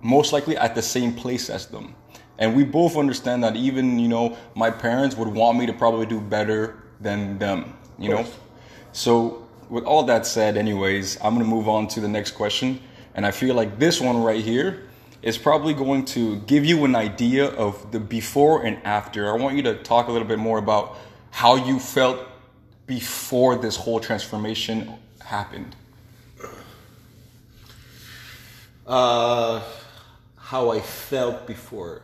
Most 0.02 0.34
likely 0.34 0.58
at 0.58 0.76
the 0.76 0.82
same 0.82 1.14
place 1.14 1.50
as 1.50 1.68
them. 1.68 1.96
And 2.38 2.56
we 2.56 2.64
both 2.64 2.98
understand 2.98 3.44
that 3.44 3.56
even 3.56 4.00
you 4.00 4.10
know 4.10 4.38
my 4.56 4.72
parents 4.72 5.16
would 5.16 5.30
want 5.30 5.58
me 5.58 5.66
to 5.68 5.74
probably 5.74 6.06
do 6.06 6.20
better 6.20 6.84
than 7.00 7.38
them. 7.38 7.78
You 7.98 8.10
know, 8.10 8.26
so 8.92 9.48
with 9.70 9.86
all 9.86 10.04
that 10.04 10.26
said, 10.26 10.58
anyways, 10.58 11.18
I'm 11.18 11.36
going 11.36 11.46
to 11.46 11.50
move 11.50 11.70
on 11.70 11.88
to 11.90 12.02
the 12.02 12.08
next 12.08 12.32
question, 12.32 12.82
and 13.14 13.26
I 13.26 13.32
feel 13.32 13.56
like 13.56 13.80
this 13.80 14.02
one 14.02 14.22
right 14.22 14.44
here 14.44 14.90
is 15.22 15.38
probably 15.38 15.74
going 15.74 16.06
to 16.06 16.38
give 16.42 16.66
you 16.66 16.84
an 16.86 16.96
idea 16.96 17.46
of 17.46 17.92
the 17.92 18.00
before 18.00 18.64
and 18.64 18.84
after. 18.84 19.32
I 19.32 19.38
want 19.38 19.56
you 19.56 19.64
to 19.64 19.76
talk 19.76 20.08
a 20.08 20.12
little 20.12 20.28
bit 20.28 20.40
more 20.40 20.58
about 20.58 20.98
how 21.30 21.56
you 21.56 21.80
felt 21.80 22.20
before 22.88 23.56
this 23.56 23.76
whole 23.76 24.00
transformation 24.00 24.94
happened. 25.24 25.76
Uh, 28.88 29.62
how 30.38 30.72
I 30.72 30.82
felt 30.82 31.48
before 31.48 32.02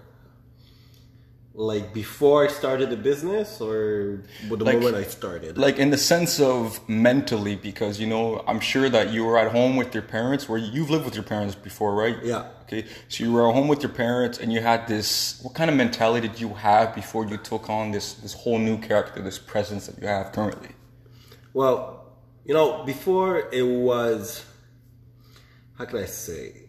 like 1.57 1.91
before 1.91 2.45
I 2.45 2.49
started 2.49 2.91
the 2.91 2.97
business 2.97 3.59
or 3.59 4.21
the 4.47 4.63
like, 4.63 4.77
moment 4.77 4.95
I 4.95 5.03
started? 5.03 5.57
Like 5.57 5.79
in 5.79 5.89
the 5.89 5.97
sense 5.97 6.39
of 6.39 6.87
mentally, 6.87 7.55
because 7.55 7.99
you 7.99 8.05
know, 8.05 8.43
I'm 8.47 8.59
sure 8.59 8.89
that 8.89 9.11
you 9.11 9.25
were 9.25 9.39
at 9.39 9.51
home 9.51 9.75
with 9.75 9.91
your 9.91 10.03
parents, 10.03 10.47
where 10.47 10.59
you've 10.59 10.91
lived 10.91 11.05
with 11.05 11.15
your 11.15 11.23
parents 11.23 11.55
before, 11.55 11.95
right? 11.95 12.17
Yeah. 12.23 12.49
Okay, 12.63 12.85
so 13.07 13.23
you 13.23 13.33
were 13.33 13.49
at 13.49 13.55
home 13.55 13.67
with 13.67 13.81
your 13.81 13.91
parents, 13.91 14.37
and 14.37 14.53
you 14.53 14.61
had 14.61 14.87
this. 14.87 15.41
What 15.41 15.55
kind 15.55 15.71
of 15.71 15.75
mentality 15.75 16.27
did 16.27 16.39
you 16.39 16.53
have 16.53 16.93
before 16.93 17.25
you 17.25 17.37
took 17.37 17.71
on 17.71 17.89
this 17.89 18.13
this 18.13 18.33
whole 18.33 18.59
new 18.59 18.77
character, 18.77 19.19
this 19.23 19.39
presence 19.39 19.87
that 19.87 19.99
you 19.99 20.07
have 20.07 20.33
currently? 20.33 20.69
Well, 21.53 22.05
you 22.45 22.53
know, 22.53 22.83
before 22.83 23.49
it 23.51 23.63
was. 23.63 24.45
How 25.75 25.85
can 25.85 25.99
I 25.99 26.05
say? 26.05 26.66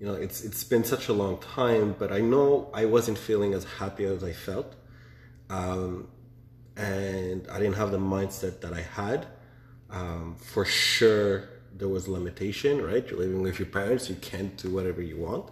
You 0.00 0.06
know, 0.06 0.14
it's 0.14 0.42
it's 0.42 0.64
been 0.64 0.82
such 0.82 1.08
a 1.08 1.12
long 1.12 1.38
time, 1.38 1.94
but 1.98 2.10
I 2.10 2.20
know 2.20 2.70
I 2.72 2.86
wasn't 2.86 3.18
feeling 3.18 3.52
as 3.52 3.64
happy 3.64 4.04
as 4.04 4.24
I 4.24 4.32
felt, 4.32 4.74
um, 5.50 6.08
and 6.74 7.46
I 7.52 7.58
didn't 7.58 7.76
have 7.76 7.90
the 7.90 7.98
mindset 7.98 8.62
that 8.62 8.72
I 8.72 8.80
had. 8.80 9.26
Um, 9.90 10.36
for 10.38 10.64
sure, 10.64 11.50
there 11.76 11.88
was 11.88 12.08
limitation, 12.08 12.82
right? 12.82 13.06
You're 13.08 13.18
living 13.18 13.42
with 13.42 13.58
your 13.58 13.66
parents, 13.68 14.08
you 14.08 14.16
can't 14.16 14.56
do 14.56 14.70
whatever 14.70 15.02
you 15.02 15.18
want, 15.18 15.50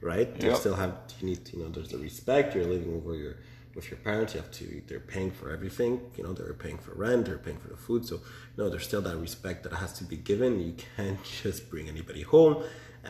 right? 0.00 0.28
You 0.42 0.54
still 0.54 0.76
have 0.76 0.94
you 1.20 1.30
need 1.30 1.52
you 1.52 1.58
know 1.58 1.68
there's 1.68 1.88
the 1.88 1.98
respect. 1.98 2.54
You're 2.54 2.66
living 2.66 2.94
over 2.94 3.16
your 3.16 3.36
with 3.74 3.90
your 3.90 3.98
parents. 3.98 4.34
You 4.34 4.40
have 4.40 4.50
to 4.52 4.82
they're 4.86 5.00
paying 5.00 5.32
for 5.32 5.50
everything. 5.50 6.00
You 6.16 6.22
know 6.22 6.32
they're 6.32 6.52
paying 6.54 6.78
for 6.78 6.94
rent, 6.94 7.26
they're 7.26 7.38
paying 7.38 7.58
for 7.58 7.68
the 7.68 7.76
food. 7.76 8.06
So 8.06 8.20
no, 8.56 8.68
there's 8.68 8.84
still 8.84 9.02
that 9.02 9.16
respect 9.16 9.64
that 9.64 9.72
has 9.72 9.92
to 9.94 10.04
be 10.04 10.16
given. 10.16 10.60
You 10.60 10.74
can't 10.96 11.18
just 11.42 11.68
bring 11.68 11.88
anybody 11.88 12.22
home, 12.22 12.62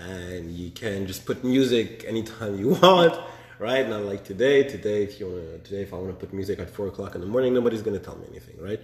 and 0.06 0.50
you 0.50 0.70
can 0.70 1.06
just 1.06 1.24
put 1.26 1.44
music 1.44 2.04
anytime 2.06 2.58
you 2.58 2.68
want. 2.82 3.18
Right, 3.58 3.88
not 3.88 4.02
like 4.02 4.22
today. 4.22 4.62
Today, 4.62 5.02
if 5.02 5.18
you 5.18 5.26
wanna, 5.26 5.58
today, 5.58 5.82
if 5.82 5.92
I 5.92 5.96
want 5.96 6.10
to 6.10 6.14
put 6.14 6.32
music 6.32 6.60
at 6.60 6.70
four 6.70 6.86
o'clock 6.86 7.16
in 7.16 7.20
the 7.20 7.26
morning, 7.26 7.54
nobody's 7.54 7.82
gonna 7.82 7.98
tell 7.98 8.16
me 8.16 8.26
anything, 8.30 8.56
right? 8.60 8.80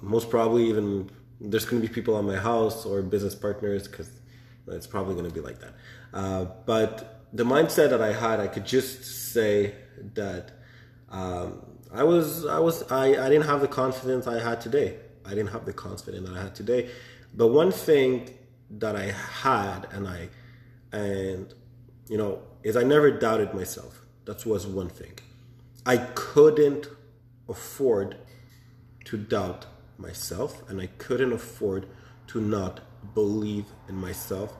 Most 0.00 0.28
probably, 0.28 0.68
even 0.68 1.08
there's 1.40 1.64
gonna 1.64 1.82
be 1.82 1.88
people 1.88 2.18
at 2.18 2.24
my 2.24 2.36
house 2.36 2.84
or 2.84 3.00
business 3.02 3.36
partners 3.36 3.86
because 3.86 4.10
it's 4.66 4.88
probably 4.88 5.14
gonna 5.14 5.30
be 5.30 5.40
like 5.40 5.60
that. 5.60 5.74
Uh, 6.12 6.46
but 6.66 7.22
the 7.32 7.44
mindset 7.44 7.90
that 7.90 8.02
I 8.02 8.12
had, 8.12 8.40
I 8.40 8.48
could 8.48 8.66
just 8.66 9.32
say 9.32 9.74
that 10.14 10.50
um, 11.10 11.64
I 11.92 12.02
was, 12.02 12.44
I 12.44 12.58
was, 12.58 12.82
I, 12.90 13.06
I 13.24 13.28
didn't 13.28 13.46
have 13.46 13.60
the 13.60 13.68
confidence 13.68 14.26
I 14.26 14.40
had 14.40 14.60
today. 14.60 14.96
I 15.24 15.30
didn't 15.30 15.50
have 15.50 15.64
the 15.64 15.72
confidence 15.72 16.28
that 16.28 16.36
I 16.36 16.42
had 16.42 16.54
today. 16.54 16.90
But 17.34 17.48
one 17.48 17.70
thing 17.70 18.30
that 18.78 18.96
I 18.96 19.10
had, 19.42 19.86
and 19.92 20.08
I, 20.08 20.28
and 20.92 21.52
you 22.08 22.18
know, 22.18 22.40
is 22.62 22.76
I 22.76 22.82
never 22.82 23.10
doubted 23.10 23.54
myself. 23.54 24.00
That 24.24 24.44
was 24.46 24.66
one 24.66 24.88
thing. 24.88 25.18
I 25.84 25.96
couldn't 25.96 26.88
afford 27.48 28.16
to 29.04 29.16
doubt 29.16 29.66
myself, 29.98 30.68
and 30.68 30.80
I 30.80 30.86
couldn't 30.98 31.32
afford 31.32 31.86
to 32.28 32.40
not 32.40 32.80
believe 33.14 33.66
in 33.88 33.96
myself 33.96 34.56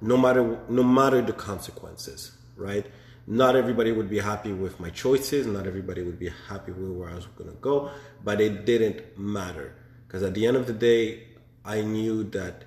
no 0.00 0.16
matter 0.16 0.58
no 0.68 0.82
matter 0.82 1.22
the 1.22 1.32
consequences 1.32 2.32
right 2.56 2.86
not 3.26 3.56
everybody 3.56 3.90
would 3.90 4.10
be 4.10 4.18
happy 4.18 4.52
with 4.52 4.78
my 4.78 4.90
choices 4.90 5.46
not 5.46 5.66
everybody 5.66 6.02
would 6.02 6.18
be 6.18 6.30
happy 6.48 6.72
with 6.72 6.90
where 6.90 7.08
i 7.10 7.14
was 7.14 7.26
going 7.38 7.48
to 7.48 7.56
go 7.56 7.90
but 8.22 8.40
it 8.40 8.66
didn't 8.66 9.18
matter 9.18 9.74
because 10.06 10.22
at 10.22 10.34
the 10.34 10.46
end 10.46 10.56
of 10.56 10.66
the 10.66 10.72
day 10.72 11.26
i 11.64 11.80
knew 11.80 12.24
that 12.24 12.64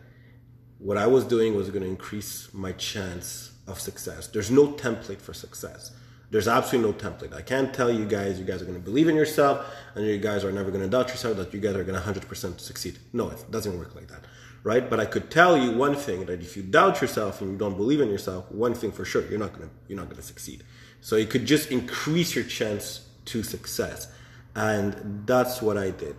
what 0.79 0.97
i 0.97 1.07
was 1.07 1.23
doing 1.23 1.55
was 1.55 1.69
going 1.69 1.83
to 1.83 1.89
increase 1.89 2.49
my 2.53 2.71
chance 2.73 3.51
of 3.67 3.79
success 3.79 4.27
there's 4.27 4.51
no 4.51 4.67
template 4.73 5.21
for 5.21 5.33
success 5.33 5.91
there's 6.29 6.47
absolutely 6.47 6.91
no 6.91 6.97
template 6.97 7.33
i 7.33 7.41
can't 7.41 7.73
tell 7.73 7.91
you 7.91 8.05
guys 8.05 8.39
you 8.39 8.45
guys 8.45 8.61
are 8.61 8.65
going 8.65 8.77
to 8.77 8.83
believe 8.83 9.07
in 9.07 9.15
yourself 9.15 9.65
and 9.95 10.05
you 10.05 10.17
guys 10.17 10.43
are 10.43 10.51
never 10.51 10.71
going 10.71 10.83
to 10.83 10.89
doubt 10.89 11.09
yourself 11.09 11.37
that 11.37 11.53
you 11.53 11.59
guys 11.59 11.75
are 11.75 11.83
going 11.83 11.99
to 11.99 12.07
100% 12.07 12.59
succeed 12.59 12.97
no 13.13 13.29
it 13.29 13.51
doesn't 13.51 13.77
work 13.77 13.95
like 13.95 14.07
that 14.07 14.23
right? 14.67 14.89
But 14.89 14.99
I 14.99 15.05
could 15.05 15.31
tell 15.31 15.57
you 15.57 15.71
one 15.71 15.95
thing 15.95 16.25
that 16.25 16.41
if 16.41 16.57
you 16.57 16.63
doubt 16.63 16.99
yourself 17.01 17.39
and 17.41 17.51
you 17.51 17.57
don't 17.57 17.77
believe 17.77 18.01
in 18.01 18.09
yourself, 18.09 18.51
one 18.51 18.73
thing 18.73 18.91
for 18.91 19.05
sure, 19.05 19.25
you're 19.29 19.39
not 19.39 19.53
gonna 19.53 19.69
you're 19.87 19.97
not 19.97 20.09
gonna 20.09 20.21
succeed. 20.21 20.63
So 20.99 21.15
it 21.15 21.29
could 21.29 21.45
just 21.45 21.71
increase 21.71 22.35
your 22.35 22.43
chance 22.43 23.07
to 23.25 23.43
success, 23.43 24.11
and 24.55 25.23
that's 25.25 25.61
what 25.61 25.77
I 25.77 25.91
did. 25.91 26.17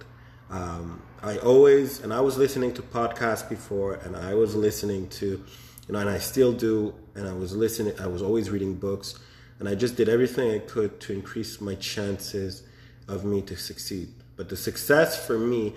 Um, 0.50 1.02
I 1.22 1.38
always 1.38 2.00
and 2.00 2.12
I 2.12 2.20
was 2.20 2.38
listening 2.38 2.74
to 2.74 2.82
podcasts 2.82 3.48
before, 3.48 3.94
and 3.94 4.16
I 4.16 4.34
was 4.34 4.54
listening 4.54 5.08
to, 5.10 5.26
you 5.26 5.92
know, 5.92 5.98
and 5.98 6.08
I 6.08 6.18
still 6.18 6.52
do, 6.52 6.94
and 7.14 7.28
I 7.28 7.32
was 7.32 7.54
listening. 7.54 7.98
I 8.00 8.06
was 8.06 8.22
always 8.22 8.50
reading 8.50 8.74
books, 8.74 9.18
and 9.58 9.68
I 9.68 9.74
just 9.74 9.96
did 9.96 10.08
everything 10.08 10.50
I 10.50 10.58
could 10.58 11.00
to 11.00 11.12
increase 11.12 11.60
my 11.60 11.74
chances 11.74 12.62
of 13.08 13.24
me 13.24 13.42
to 13.42 13.56
succeed. 13.56 14.08
But 14.36 14.48
the 14.48 14.56
success 14.56 15.26
for 15.26 15.38
me 15.38 15.74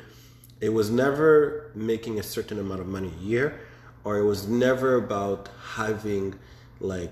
it 0.61 0.69
was 0.71 0.91
never 0.91 1.71
making 1.73 2.19
a 2.19 2.23
certain 2.23 2.59
amount 2.59 2.79
of 2.79 2.87
money 2.87 3.11
a 3.19 3.23
year 3.23 3.59
or 4.03 4.17
it 4.17 4.23
was 4.23 4.47
never 4.47 4.95
about 4.95 5.49
having 5.73 6.35
like 6.79 7.11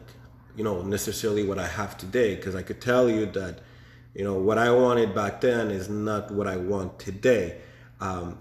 you 0.56 0.64
know 0.64 0.82
necessarily 0.84 1.44
what 1.44 1.58
i 1.60 1.68
have 1.68 1.98
today 1.98 2.36
because 2.36 2.56
i 2.56 2.62
could 2.62 2.80
tell 2.80 3.10
you 3.10 3.26
that 3.26 3.60
you 4.14 4.24
know 4.24 4.36
what 4.36 4.58
i 4.58 4.72
wanted 4.72 5.14
back 5.14 5.42
then 5.42 5.70
is 5.72 5.90
not 5.90 6.32
what 6.32 6.48
i 6.48 6.58
want 6.58 7.00
today. 7.00 7.58
Um, 8.02 8.38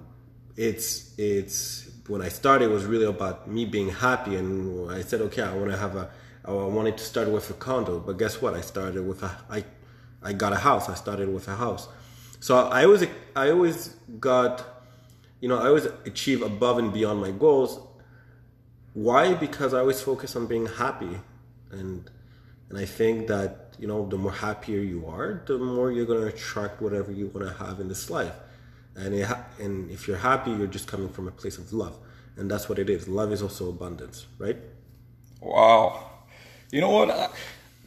it's 0.56 1.14
it's 1.18 1.88
when 2.06 2.22
i 2.22 2.28
started 2.28 2.70
was 2.70 2.84
really 2.84 3.04
about 3.04 3.48
me 3.48 3.64
being 3.64 3.90
happy 3.90 4.36
and 4.36 4.90
i 4.90 5.02
said 5.02 5.20
okay 5.20 5.42
i 5.42 5.54
want 5.54 5.70
to 5.70 5.76
have 5.76 5.94
a 5.96 6.10
i 6.44 6.52
wanted 6.52 6.96
to 6.96 7.04
start 7.04 7.28
with 7.28 7.50
a 7.50 7.54
condo. 7.54 8.00
But 8.00 8.18
guess 8.18 8.40
what? 8.40 8.54
I 8.54 8.62
started 8.62 9.06
with 9.06 9.22
a 9.22 9.30
i 9.50 9.64
i 10.22 10.32
got 10.32 10.52
a 10.52 10.56
house. 10.56 10.88
I 10.88 10.94
started 10.94 11.32
with 11.32 11.48
a 11.48 11.56
house. 11.56 11.88
So 12.40 12.56
i 12.68 12.84
always 12.84 13.04
i 13.36 13.50
always 13.50 13.94
got 14.18 14.78
you 15.40 15.48
know, 15.48 15.58
I 15.58 15.68
always 15.68 15.86
achieve 16.04 16.42
above 16.42 16.78
and 16.78 16.92
beyond 16.92 17.20
my 17.20 17.30
goals. 17.30 17.80
Why? 18.94 19.34
Because 19.34 19.74
I 19.74 19.80
always 19.80 20.00
focus 20.00 20.34
on 20.34 20.46
being 20.46 20.66
happy, 20.66 21.20
and 21.70 22.10
and 22.68 22.78
I 22.78 22.84
think 22.84 23.28
that 23.28 23.67
you 23.78 23.86
know, 23.86 24.06
the 24.06 24.16
more 24.16 24.32
happier 24.32 24.80
you 24.80 25.06
are, 25.06 25.42
the 25.46 25.58
more 25.58 25.92
you're 25.92 26.06
going 26.06 26.20
to 26.20 26.26
attract 26.26 26.82
whatever 26.82 27.12
you 27.12 27.26
want 27.28 27.46
to 27.46 27.64
have 27.64 27.80
in 27.80 27.88
this 27.88 28.10
life. 28.10 28.34
And 28.96 29.14
it 29.14 29.26
ha- 29.26 29.44
and 29.60 29.90
if 29.90 30.08
you're 30.08 30.16
happy, 30.16 30.50
you're 30.50 30.66
just 30.66 30.88
coming 30.88 31.08
from 31.08 31.28
a 31.28 31.30
place 31.30 31.58
of 31.58 31.72
love, 31.72 31.96
and 32.36 32.50
that's 32.50 32.68
what 32.68 32.78
it 32.78 32.90
is. 32.90 33.06
Love 33.06 33.32
is 33.32 33.42
also 33.42 33.68
abundance, 33.68 34.26
right? 34.38 34.56
Wow. 35.40 36.10
You 36.72 36.80
know 36.80 36.90
what? 36.90 37.10
I, 37.10 37.28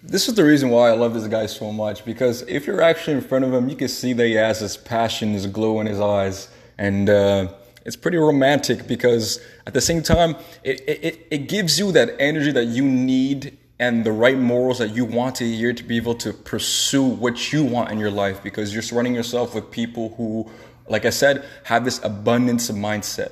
this 0.04 0.28
is 0.28 0.36
the 0.36 0.44
reason 0.44 0.70
why 0.70 0.90
I 0.90 0.94
love 0.94 1.14
this 1.14 1.28
guy 1.28 1.46
so 1.46 1.72
much 1.72 2.04
because 2.06 2.42
if 2.44 2.66
you're 2.66 2.82
actually 2.82 3.18
in 3.18 3.22
front 3.22 3.46
of 3.46 3.54
him, 3.54 3.70
you 3.70 3.76
can 3.76 3.88
see 3.88 4.14
that 4.14 4.26
he 4.26 4.34
has 4.34 4.60
his 4.60 4.76
passion, 4.76 5.34
his 5.34 5.46
glow 5.46 5.80
in 5.80 5.86
his 5.86 6.00
eyes, 6.00 6.50
and 6.78 7.10
uh, 7.10 7.54
it's 7.86 7.96
pretty 7.96 8.18
romantic 8.18 8.88
because 8.88 9.40
at 9.68 9.74
the 9.74 9.82
same 9.82 10.02
time, 10.02 10.36
it, 10.64 10.82
it, 10.88 11.28
it 11.30 11.50
gives 11.50 11.78
you 11.78 11.92
that 11.92 12.16
energy 12.20 12.52
that 12.52 12.66
you 12.66 12.84
need 12.84 13.58
and 13.82 14.06
the 14.06 14.12
right 14.12 14.38
morals 14.38 14.78
that 14.78 14.96
you 14.96 15.04
want 15.04 15.36
to 15.38 15.44
hear 15.44 15.74
to 15.74 15.84
be 15.84 15.98
able 15.98 16.14
to 16.14 16.32
pursue 16.32 17.04
what 17.04 17.52
you 17.52 17.64
want 17.64 17.92
in 17.92 17.98
your 17.98 18.12
life 18.12 18.44
because 18.44 18.72
you're 18.72 18.84
surrounding 18.84 19.16
yourself 19.16 19.56
with 19.56 19.72
people 19.72 20.14
who, 20.18 20.48
like 20.88 21.04
I 21.04 21.10
said, 21.10 21.44
have 21.64 21.84
this 21.84 22.00
abundance 22.04 22.70
mindset. 22.70 23.32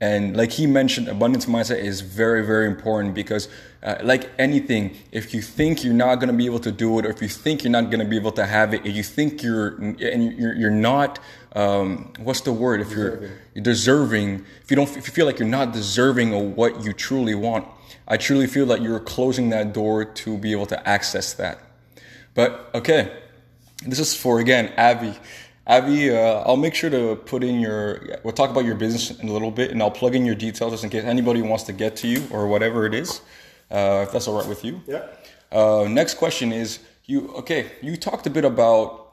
And 0.00 0.34
like 0.38 0.52
he 0.52 0.66
mentioned, 0.66 1.08
abundance 1.08 1.44
mindset 1.44 1.80
is 1.80 2.00
very, 2.00 2.46
very 2.46 2.66
important 2.66 3.14
because, 3.14 3.48
uh, 3.82 3.96
like 4.02 4.30
anything, 4.38 4.96
if 5.12 5.34
you 5.34 5.42
think 5.42 5.84
you're 5.84 5.92
not 5.92 6.14
going 6.14 6.28
to 6.28 6.34
be 6.34 6.46
able 6.46 6.60
to 6.60 6.72
do 6.72 6.98
it, 6.98 7.04
or 7.04 7.10
if 7.10 7.20
you 7.20 7.28
think 7.28 7.62
you're 7.62 7.70
not 7.70 7.90
going 7.90 8.00
to 8.00 8.06
be 8.06 8.16
able 8.16 8.32
to 8.32 8.46
have 8.46 8.72
it, 8.72 8.86
if 8.86 8.96
you 8.96 9.02
think 9.02 9.42
you're 9.42 9.76
and 9.76 10.00
you're, 10.00 10.54
you're 10.54 10.70
not, 10.70 11.18
um, 11.54 12.10
what's 12.20 12.40
the 12.40 12.52
word? 12.54 12.80
If 12.80 12.90
you're, 12.90 13.30
you're 13.54 13.62
deserving, 13.62 14.46
if 14.62 14.70
you 14.70 14.76
don't, 14.76 14.88
if 14.96 15.06
you 15.06 15.12
feel 15.12 15.26
like 15.26 15.38
you're 15.38 15.46
not 15.46 15.72
deserving 15.72 16.32
of 16.32 16.56
what 16.56 16.82
you 16.84 16.94
truly 16.94 17.34
want, 17.34 17.68
I 18.06 18.16
truly 18.16 18.46
feel 18.46 18.66
that 18.66 18.82
you're 18.82 19.00
closing 19.00 19.50
that 19.50 19.72
door 19.72 20.04
to 20.04 20.38
be 20.38 20.52
able 20.52 20.66
to 20.66 20.88
access 20.88 21.32
that. 21.34 21.58
But 22.34 22.70
okay, 22.74 23.16
this 23.86 23.98
is 23.98 24.14
for 24.14 24.40
again, 24.40 24.72
Avi. 24.76 25.14
Avi, 25.66 26.10
uh, 26.10 26.42
I'll 26.44 26.58
make 26.58 26.74
sure 26.74 26.90
to 26.90 27.16
put 27.16 27.42
in 27.42 27.60
your. 27.60 28.18
We'll 28.22 28.34
talk 28.34 28.50
about 28.50 28.66
your 28.66 28.74
business 28.74 29.18
in 29.18 29.28
a 29.28 29.32
little 29.32 29.50
bit, 29.50 29.70
and 29.70 29.82
I'll 29.82 29.90
plug 29.90 30.14
in 30.14 30.26
your 30.26 30.34
details 30.34 30.72
just 30.72 30.84
in 30.84 30.90
case 30.90 31.04
anybody 31.04 31.40
wants 31.40 31.64
to 31.64 31.72
get 31.72 31.96
to 31.96 32.08
you 32.08 32.26
or 32.30 32.46
whatever 32.46 32.84
it 32.84 32.92
is, 32.92 33.22
uh, 33.70 34.04
if 34.06 34.12
that's 34.12 34.28
all 34.28 34.38
right 34.38 34.48
with 34.48 34.64
you. 34.64 34.82
Yeah. 34.86 35.06
Uh, 35.50 35.86
next 35.88 36.14
question 36.14 36.52
is 36.52 36.80
you. 37.06 37.30
Okay, 37.36 37.72
you 37.80 37.96
talked 37.96 38.26
a 38.26 38.30
bit 38.30 38.44
about 38.44 39.12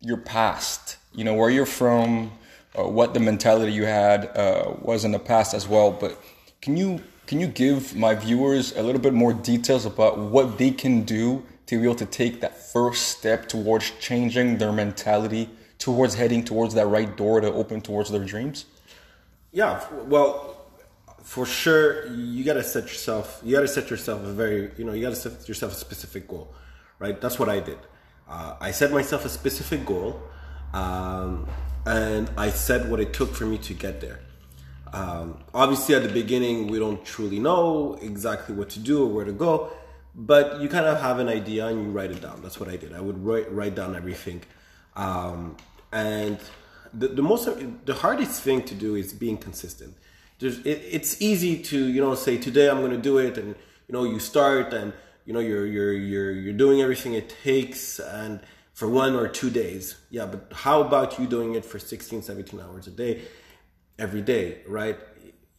your 0.00 0.16
past. 0.16 0.96
You 1.12 1.22
know 1.22 1.34
where 1.34 1.50
you're 1.50 1.66
from, 1.66 2.32
uh, 2.76 2.88
what 2.88 3.14
the 3.14 3.20
mentality 3.20 3.72
you 3.72 3.84
had 3.84 4.36
uh, 4.36 4.74
was 4.80 5.04
in 5.04 5.12
the 5.12 5.20
past 5.20 5.54
as 5.54 5.68
well. 5.68 5.92
But 5.92 6.20
can 6.60 6.76
you 6.76 7.00
can 7.26 7.40
you 7.40 7.46
give 7.46 7.96
my 7.96 8.14
viewers 8.14 8.76
a 8.76 8.82
little 8.82 9.00
bit 9.00 9.14
more 9.14 9.32
details 9.32 9.84
about 9.86 10.18
what 10.18 10.58
they 10.58 10.70
can 10.70 11.02
do 11.04 11.44
to 11.66 11.78
be 11.78 11.84
able 11.84 11.94
to 11.96 12.06
take 12.06 12.40
that 12.40 12.56
first 12.72 13.08
step 13.08 13.48
towards 13.48 13.90
changing 14.00 14.58
their 14.58 14.72
mentality? 14.72 15.48
towards 15.84 16.14
heading 16.14 16.42
towards 16.42 16.72
that 16.74 16.86
right 16.86 17.14
door 17.14 17.40
to 17.42 17.52
open 17.52 17.80
towards 17.80 18.10
their 18.10 18.24
dreams? 18.24 18.64
Yeah, 19.52 19.84
well, 20.06 20.56
for 21.22 21.44
sure, 21.44 22.06
you 22.06 22.42
gotta 22.42 22.62
set 22.62 22.84
yourself. 22.84 23.40
You 23.44 23.54
gotta 23.54 23.68
set 23.68 23.90
yourself 23.90 24.24
a 24.24 24.32
very, 24.32 24.70
you 24.78 24.84
know, 24.84 24.92
you 24.92 25.02
gotta 25.02 25.16
set 25.16 25.46
yourself 25.46 25.72
a 25.72 25.76
specific 25.76 26.26
goal, 26.26 26.54
right? 26.98 27.20
That's 27.20 27.38
what 27.38 27.50
I 27.50 27.60
did. 27.60 27.78
Uh, 28.28 28.56
I 28.60 28.70
set 28.70 28.92
myself 28.92 29.26
a 29.26 29.28
specific 29.28 29.84
goal, 29.84 30.22
um, 30.72 31.46
and 31.84 32.30
I 32.36 32.48
said 32.50 32.90
what 32.90 32.98
it 32.98 33.12
took 33.12 33.34
for 33.34 33.44
me 33.44 33.58
to 33.58 33.74
get 33.74 34.00
there. 34.00 34.20
Um, 34.92 35.38
obviously, 35.52 35.94
at 35.94 36.02
the 36.02 36.08
beginning, 36.08 36.68
we 36.68 36.78
don't 36.78 37.04
truly 37.04 37.38
know 37.38 37.98
exactly 38.00 38.54
what 38.54 38.70
to 38.70 38.80
do 38.80 39.04
or 39.04 39.08
where 39.08 39.24
to 39.24 39.32
go, 39.32 39.72
but 40.14 40.60
you 40.60 40.68
kind 40.68 40.86
of 40.86 41.00
have 41.00 41.18
an 41.18 41.28
idea 41.28 41.66
and 41.66 41.82
you 41.82 41.90
write 41.90 42.10
it 42.10 42.20
down. 42.20 42.42
That's 42.42 42.60
what 42.60 42.68
I 42.68 42.76
did. 42.76 42.92
I 42.92 43.00
would 43.00 43.24
write 43.24 43.50
write 43.52 43.74
down 43.74 43.96
everything. 43.96 44.42
Um, 44.94 45.56
and 45.92 46.38
the, 46.92 47.08
the 47.08 47.22
most 47.22 47.48
the 47.86 47.94
hardest 47.94 48.42
thing 48.42 48.62
to 48.62 48.74
do 48.74 48.94
is 48.94 49.12
being 49.12 49.36
consistent 49.36 49.96
it, 50.40 50.66
it's 50.66 51.20
easy 51.20 51.62
to 51.62 51.86
you 51.86 52.00
know 52.00 52.14
say 52.14 52.36
today 52.36 52.68
i'm 52.68 52.78
going 52.78 52.90
to 52.90 52.98
do 52.98 53.18
it 53.18 53.38
and 53.38 53.54
you 53.88 53.92
know 53.92 54.04
you 54.04 54.18
start 54.18 54.72
and 54.72 54.92
you 55.24 55.32
know 55.32 55.40
you're 55.40 55.66
you're 55.66 55.92
you're 55.92 56.32
you're 56.32 56.52
doing 56.52 56.80
everything 56.80 57.14
it 57.14 57.34
takes 57.42 57.98
and 57.98 58.40
for 58.72 58.88
one 58.88 59.14
or 59.14 59.28
two 59.28 59.50
days 59.50 59.96
yeah 60.10 60.26
but 60.26 60.52
how 60.52 60.80
about 60.80 61.18
you 61.18 61.26
doing 61.26 61.54
it 61.54 61.64
for 61.64 61.78
16 61.78 62.22
17 62.22 62.60
hours 62.60 62.86
a 62.86 62.90
day 62.90 63.22
every 63.98 64.22
day 64.22 64.58
right? 64.66 64.98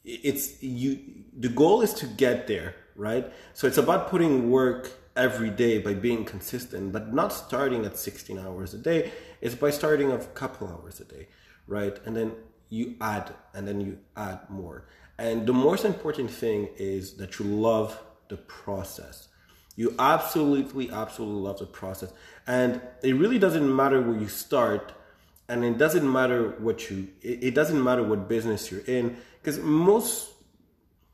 It's 0.04 0.62
you 0.62 1.00
the 1.38 1.50
goal 1.50 1.82
is 1.82 1.94
to 1.96 2.06
get 2.06 2.48
there 2.48 2.75
right? 2.96 3.32
So 3.54 3.68
it's 3.68 3.77
about 3.77 4.10
putting 4.10 4.50
work 4.50 4.92
every 5.15 5.50
day 5.50 5.80
by 5.80 5.94
being 5.94 6.25
consistent 6.25 6.92
but 6.92 7.13
not 7.13 7.32
starting 7.34 7.86
at 7.86 7.98
16 7.98 8.38
hours 8.39 8.74
a 8.74 8.77
day. 8.77 9.12
It's 9.42 9.56
by 9.56 9.70
starting 9.70 10.12
a 10.12 10.18
couple 10.18 10.68
hours 10.68 11.00
a 11.00 11.06
day 11.06 11.27
right? 11.68 11.98
And 12.06 12.15
then 12.15 12.34
you 12.70 12.96
add 13.01 13.34
and 13.54 13.68
then 13.68 13.82
you 13.82 14.00
add 14.15 14.50
more. 14.50 14.88
And 15.18 15.48
the 15.48 15.54
most 15.54 15.86
important 15.86 16.30
thing 16.30 16.70
is 16.77 17.13
that 17.18 17.39
you 17.39 17.46
love 17.46 18.01
the 18.27 18.38
process. 18.38 19.30
You 19.75 19.96
absolutely 20.00 20.89
absolutely 20.89 21.42
love 21.42 21.60
the 21.60 21.65
process. 21.65 22.12
And 22.48 22.82
it 23.04 23.15
really 23.15 23.39
doesn't 23.39 23.75
matter 23.75 24.01
where 24.01 24.18
you 24.18 24.27
start 24.27 24.94
and 25.47 25.63
it 25.63 25.77
doesn't 25.77 26.11
matter 26.11 26.55
what 26.59 26.89
you 26.89 27.07
it, 27.21 27.53
doesn't 27.53 27.83
matter 27.83 28.03
what 28.03 28.27
business 28.27 28.71
you're 28.71 28.85
in 28.87 29.17
because 29.41 29.59
most 29.59 30.31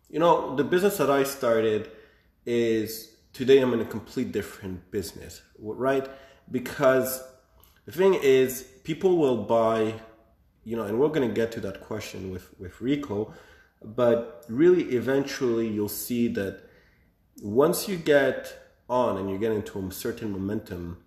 you 0.10 0.20
know 0.20 0.56
the 0.56 0.64
business 0.64 0.98
that 0.98 1.10
i 1.10 1.24
started 1.24 1.90
is 2.46 3.16
today 3.34 3.60
i'm 3.60 3.74
in 3.74 3.82
a 3.82 3.86
complete 3.86 4.32
different 4.32 4.90
business 4.92 5.42
right? 5.62 6.10
Because 6.50 7.24
the 7.86 7.92
thing 7.92 8.16
is 8.16 8.64
people 8.84 9.18
will 9.18 9.44
buy 9.44 9.94
you 10.64 10.76
know 10.76 10.84
and 10.84 11.00
we're 11.00 11.10
going 11.10 11.28
to 11.28 11.34
get 11.34 11.52
to 11.54 11.60
that 11.62 11.82
question 11.82 12.32
with 12.32 12.54
with 12.60 12.80
rico 12.82 13.34
but 13.84 14.46
really 14.48 14.84
eventually 14.96 15.68
you'll 15.68 15.90
see 15.90 16.28
that 16.28 16.62
once 17.42 17.88
you 17.88 17.98
get 17.98 18.76
on 18.90 19.18
and 19.18 19.30
you 19.30 19.38
get 19.40 19.52
into 19.52 19.80
a 19.80 19.92
certain 19.92 20.32
momentum 20.32 20.98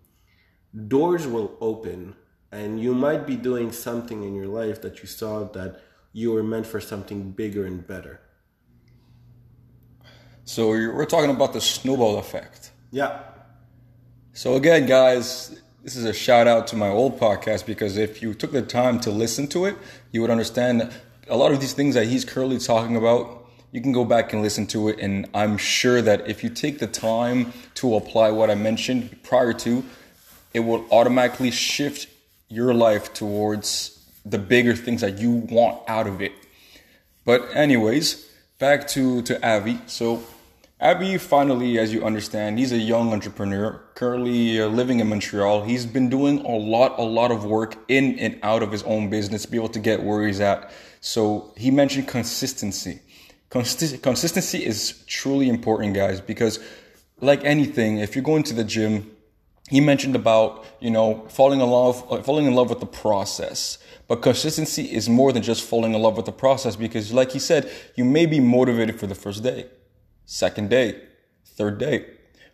doors 0.88 1.26
will 1.26 1.56
open 1.60 2.14
and 2.54 2.80
you 2.80 2.94
might 2.94 3.26
be 3.26 3.34
doing 3.34 3.72
something 3.72 4.22
in 4.22 4.34
your 4.34 4.46
life 4.46 4.80
that 4.82 5.00
you 5.00 5.08
saw 5.08 5.44
that 5.44 5.80
you 6.12 6.30
were 6.30 6.44
meant 6.44 6.66
for 6.66 6.80
something 6.80 7.32
bigger 7.32 7.66
and 7.66 7.84
better. 7.84 8.20
So 10.44 10.68
we're 10.68 11.04
talking 11.04 11.30
about 11.30 11.52
the 11.52 11.60
snowball 11.60 12.18
effect. 12.18 12.70
Yeah. 12.92 13.22
So 14.34 14.54
again, 14.54 14.86
guys, 14.86 15.60
this 15.82 15.96
is 15.96 16.04
a 16.04 16.12
shout 16.12 16.46
out 16.46 16.68
to 16.68 16.76
my 16.76 16.88
old 16.88 17.18
podcast 17.18 17.66
because 17.66 17.96
if 17.96 18.22
you 18.22 18.34
took 18.34 18.52
the 18.52 18.62
time 18.62 19.00
to 19.00 19.10
listen 19.10 19.48
to 19.48 19.64
it, 19.64 19.76
you 20.12 20.20
would 20.20 20.30
understand 20.30 20.92
a 21.28 21.36
lot 21.36 21.50
of 21.50 21.60
these 21.60 21.72
things 21.72 21.96
that 21.96 22.06
he's 22.06 22.24
currently 22.24 22.58
talking 22.58 22.94
about. 22.94 23.48
You 23.72 23.80
can 23.80 23.90
go 23.90 24.04
back 24.04 24.32
and 24.32 24.40
listen 24.40 24.68
to 24.68 24.88
it, 24.90 25.00
and 25.00 25.28
I'm 25.34 25.58
sure 25.58 26.00
that 26.00 26.28
if 26.28 26.44
you 26.44 26.50
take 26.50 26.78
the 26.78 26.86
time 26.86 27.52
to 27.74 27.96
apply 27.96 28.30
what 28.30 28.48
I 28.48 28.54
mentioned 28.54 29.24
prior 29.24 29.52
to, 29.54 29.84
it 30.52 30.60
will 30.60 30.86
automatically 30.92 31.50
shift 31.50 32.06
your 32.48 32.74
life 32.74 33.12
towards 33.12 34.00
the 34.24 34.38
bigger 34.38 34.74
things 34.74 35.00
that 35.00 35.18
you 35.18 35.30
want 35.30 35.82
out 35.88 36.06
of 36.06 36.20
it. 36.20 36.32
But 37.24 37.48
anyways, 37.54 38.28
back 38.58 38.86
to 38.88 39.22
to 39.22 39.34
Avi. 39.46 39.78
So 39.86 40.22
Avi 40.80 41.16
finally, 41.18 41.78
as 41.78 41.94
you 41.94 42.04
understand, 42.04 42.58
he's 42.58 42.72
a 42.72 42.78
young 42.78 43.12
entrepreneur 43.12 43.80
currently 43.94 44.60
uh, 44.60 44.66
living 44.66 45.00
in 45.00 45.08
Montreal. 45.08 45.62
He's 45.62 45.86
been 45.86 46.10
doing 46.10 46.44
a 46.44 46.56
lot, 46.56 46.98
a 46.98 47.02
lot 47.02 47.30
of 47.30 47.44
work 47.44 47.76
in 47.88 48.18
and 48.18 48.38
out 48.42 48.62
of 48.62 48.72
his 48.72 48.82
own 48.82 49.08
business 49.08 49.44
to 49.44 49.50
be 49.50 49.56
able 49.56 49.68
to 49.68 49.78
get 49.78 50.02
where 50.02 50.26
he's 50.26 50.40
at. 50.40 50.70
So 51.00 51.52
he 51.56 51.70
mentioned 51.70 52.08
consistency. 52.08 53.00
Consi- 53.50 54.02
consistency 54.02 54.64
is 54.64 55.04
truly 55.06 55.48
important, 55.48 55.94
guys, 55.94 56.20
because 56.20 56.58
like 57.20 57.44
anything, 57.44 57.98
if 57.98 58.16
you're 58.16 58.24
going 58.24 58.42
to 58.42 58.54
the 58.54 58.64
gym 58.64 59.13
he 59.70 59.80
mentioned 59.80 60.14
about 60.14 60.64
you 60.80 60.90
know 60.90 61.26
falling 61.28 61.60
in 61.60 61.68
love 61.68 62.04
uh, 62.10 62.22
falling 62.22 62.46
in 62.46 62.54
love 62.54 62.70
with 62.70 62.80
the 62.80 62.86
process. 62.86 63.78
But 64.06 64.20
consistency 64.20 64.92
is 64.92 65.08
more 65.08 65.32
than 65.32 65.42
just 65.42 65.62
falling 65.62 65.94
in 65.94 66.02
love 66.02 66.16
with 66.16 66.26
the 66.26 66.32
process 66.32 66.76
because 66.76 67.12
like 67.12 67.32
he 67.32 67.38
said 67.38 67.70
you 67.94 68.04
may 68.04 68.26
be 68.26 68.40
motivated 68.40 69.00
for 69.00 69.06
the 69.06 69.14
first 69.14 69.42
day 69.42 69.66
second 70.26 70.70
day 70.70 71.00
third 71.44 71.78
day. 71.78 72.06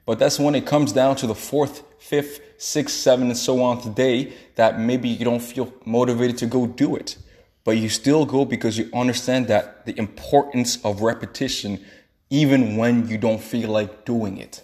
But 0.07 0.19
that's 0.19 0.39
when 0.39 0.55
it 0.55 0.67
comes 0.67 0.93
down 0.93 1.17
to 1.17 1.27
the 1.27 1.35
fourth 1.35 1.83
fifth 1.99 2.41
sixth 2.59 2.97
seventh 2.97 3.31
and 3.31 3.37
so 3.37 3.63
on 3.63 3.81
today 3.81 4.33
that 4.55 4.79
maybe 4.79 5.09
you 5.09 5.25
don't 5.25 5.43
feel 5.43 5.73
motivated 5.85 6.39
to 6.39 6.47
go 6.47 6.67
do 6.67 6.95
it. 6.95 7.17
But 7.65 7.73
you 7.73 7.89
still 7.89 8.25
go 8.25 8.45
because 8.45 8.79
you 8.79 8.89
understand 8.95 9.49
that 9.49 9.85
the 9.85 9.99
importance 9.99 10.83
of 10.85 11.03
repetition 11.03 11.85
even 12.31 12.77
when 12.77 13.09
you 13.09 13.19
don't 13.19 13.43
feel 13.43 13.71
like 13.71 14.05
doing 14.05 14.39
it 14.39 14.63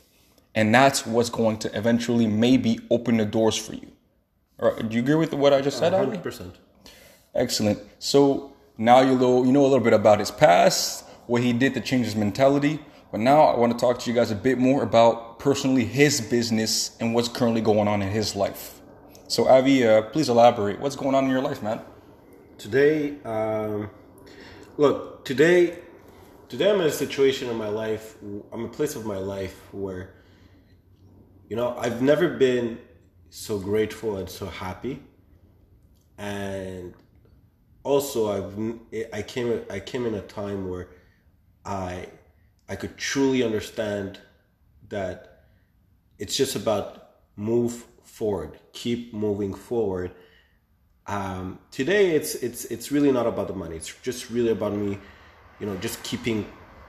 and 0.56 0.74
that's 0.74 1.06
what's 1.06 1.28
going 1.28 1.58
to 1.58 1.78
eventually 1.78 2.26
maybe 2.26 2.80
open 2.90 3.18
the 3.18 3.26
doors 3.26 3.56
for 3.56 3.74
you. 3.74 3.92
All 4.58 4.72
right, 4.72 4.88
do 4.88 4.96
you 4.96 5.02
agree 5.02 5.14
with 5.14 5.34
what 5.34 5.52
I 5.52 5.60
just 5.60 5.78
said? 5.78 5.92
100%. 5.92 6.54
Excellent. 7.34 7.78
So 7.98 8.54
now 8.78 9.02
you 9.02 9.16
know, 9.16 9.44
you 9.44 9.52
know 9.52 9.60
a 9.60 9.68
little 9.68 9.84
bit 9.84 9.92
about 9.92 10.18
his 10.18 10.30
past, 10.30 11.04
what 11.26 11.42
he 11.42 11.52
did 11.52 11.74
to 11.74 11.80
change 11.82 12.06
his 12.06 12.16
mentality. 12.16 12.80
But 13.12 13.20
now 13.20 13.42
I 13.42 13.58
want 13.58 13.72
to 13.72 13.78
talk 13.78 13.98
to 14.00 14.10
you 14.10 14.16
guys 14.16 14.30
a 14.30 14.34
bit 14.34 14.58
more 14.58 14.82
about 14.82 15.38
personally 15.38 15.84
his 15.84 16.22
business 16.22 16.96
and 17.00 17.14
what's 17.14 17.28
currently 17.28 17.60
going 17.60 17.86
on 17.86 18.00
in 18.00 18.08
his 18.08 18.34
life. 18.34 18.80
So 19.28 19.48
Avi, 19.48 19.86
uh, 19.86 20.02
please 20.02 20.30
elaborate. 20.30 20.80
What's 20.80 20.96
going 20.96 21.14
on 21.14 21.24
in 21.24 21.30
your 21.30 21.42
life, 21.42 21.62
man? 21.62 21.80
Today, 22.56 23.16
um, 23.24 23.90
look, 24.78 25.24
today, 25.26 25.80
today 26.48 26.70
I'm 26.70 26.80
in 26.80 26.86
a 26.86 26.90
situation 26.90 27.50
in 27.50 27.56
my 27.56 27.68
life. 27.68 28.16
I'm 28.22 28.60
in 28.60 28.66
a 28.66 28.70
place 28.70 28.96
of 28.96 29.04
my 29.04 29.18
life 29.18 29.60
where 29.72 30.15
you 31.48 31.56
know, 31.56 31.76
I've 31.78 32.02
never 32.02 32.28
been 32.28 32.78
so 33.30 33.58
grateful 33.58 34.16
and 34.16 34.28
so 34.28 34.46
happy. 34.46 35.02
And 36.18 36.94
also, 37.82 38.30
I've 38.30 39.12
I 39.12 39.22
came 39.22 39.62
I 39.70 39.80
came 39.80 40.06
in 40.06 40.14
a 40.14 40.22
time 40.22 40.68
where 40.68 40.88
I 41.64 42.08
I 42.68 42.76
could 42.76 42.96
truly 42.96 43.42
understand 43.44 44.18
that 44.88 45.44
it's 46.18 46.36
just 46.36 46.56
about 46.56 47.10
move 47.36 47.84
forward, 48.02 48.58
keep 48.72 49.12
moving 49.12 49.54
forward. 49.54 50.12
Um, 51.06 51.60
today, 51.70 52.16
it's 52.16 52.34
it's 52.36 52.64
it's 52.66 52.90
really 52.90 53.12
not 53.12 53.26
about 53.26 53.46
the 53.46 53.54
money. 53.54 53.76
It's 53.76 53.94
just 54.02 54.30
really 54.30 54.50
about 54.50 54.72
me, 54.72 54.98
you 55.60 55.66
know, 55.66 55.76
just 55.76 56.02
keeping 56.02 56.46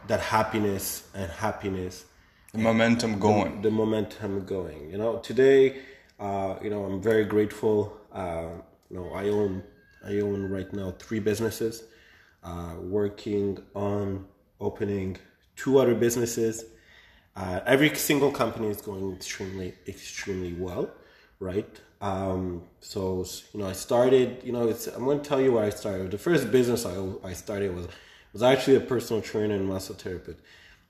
that 0.08 0.22
happiness 0.22 1.08
and 1.14 1.30
happiness 1.30 2.06
momentum 2.58 3.20
going. 3.20 3.62
The, 3.62 3.70
the 3.70 3.76
momentum 3.76 4.46
going. 4.46 4.90
You 4.92 4.98
know, 4.98 5.18
today, 5.18 5.82
uh, 6.20 6.56
you 6.62 6.70
know, 6.70 6.84
I'm 6.86 7.02
very 7.02 7.26
grateful. 7.26 7.98
Uh, 8.12 8.50
you 8.90 8.98
know, 8.98 9.12
I 9.14 9.30
own 9.30 9.64
I 10.06 10.20
own 10.20 10.50
right 10.50 10.72
now 10.74 10.92
three 11.00 11.20
businesses, 11.20 11.84
uh, 12.44 12.76
working 12.80 13.60
on 13.76 14.26
opening 14.60 15.18
two 15.56 15.80
other 15.80 15.96
businesses. 15.96 16.66
Uh, 17.36 17.60
every 17.66 17.94
single 17.96 18.32
company 18.32 18.68
is 18.68 18.82
going 18.82 19.16
extremely 19.16 19.76
extremely 19.88 20.54
well, 20.54 20.90
right? 21.40 21.80
Um, 22.02 22.64
so 22.80 23.26
you 23.54 23.60
know, 23.60 23.68
I 23.68 23.74
started. 23.74 24.42
You 24.44 24.54
know, 24.54 24.68
it's 24.68 24.88
I'm 24.88 25.06
going 25.06 25.22
to 25.22 25.28
tell 25.28 25.42
you 25.42 25.54
where 25.54 25.64
I 25.64 25.70
started. 25.70 26.12
The 26.12 26.18
first 26.18 26.52
business 26.52 26.86
I 26.86 26.96
I 27.24 27.34
started 27.34 27.76
was 27.76 27.88
was 28.34 28.44
actually 28.44 28.78
a 28.78 28.82
personal 28.82 29.22
trainer 29.22 29.56
and 29.56 29.70
massotherapist 29.70 30.38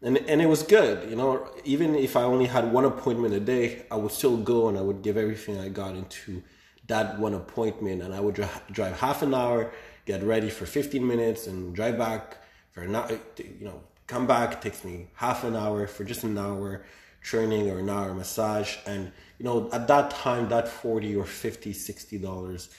and 0.01 0.17
and 0.17 0.41
it 0.41 0.47
was 0.47 0.63
good. 0.63 1.09
You 1.09 1.15
know, 1.15 1.49
even 1.63 1.95
if 1.95 2.15
I 2.15 2.23
only 2.23 2.45
had 2.45 2.71
one 2.71 2.85
appointment 2.85 3.33
a 3.33 3.39
day, 3.39 3.85
I 3.89 3.95
would 3.95 4.11
still 4.11 4.37
go 4.37 4.69
and 4.69 4.77
I 4.77 4.81
would 4.81 5.01
give 5.01 5.17
everything 5.17 5.59
I 5.59 5.69
got 5.69 5.95
into 5.95 6.43
that 6.87 7.19
one 7.19 7.33
appointment, 7.33 8.01
and 8.01 8.13
I 8.13 8.19
would 8.19 8.35
drive 8.71 8.99
half 8.99 9.21
an 9.21 9.33
hour, 9.33 9.71
get 10.05 10.23
ready 10.23 10.49
for 10.49 10.65
15 10.65 11.05
minutes, 11.05 11.47
and 11.47 11.75
drive 11.75 11.97
back 11.97 12.37
for 12.71 12.81
an 12.81 12.95
hour. 12.95 13.19
You 13.37 13.65
know, 13.65 13.81
come 14.07 14.27
back 14.27 14.53
it 14.53 14.61
takes 14.61 14.83
me 14.83 15.07
half 15.15 15.43
an 15.43 15.55
hour 15.55 15.87
for 15.87 16.03
just 16.03 16.23
an 16.23 16.37
hour 16.37 16.85
training 17.21 17.69
or 17.69 17.79
an 17.79 17.89
hour 17.89 18.13
massage, 18.13 18.77
and 18.85 19.11
you 19.39 19.45
know, 19.45 19.69
at 19.73 19.87
that 19.87 20.11
time, 20.11 20.47
that 20.49 20.67
40 20.67 21.15
or 21.15 21.25
50, 21.25 21.73
60 21.73 22.17
dollars 22.19 22.69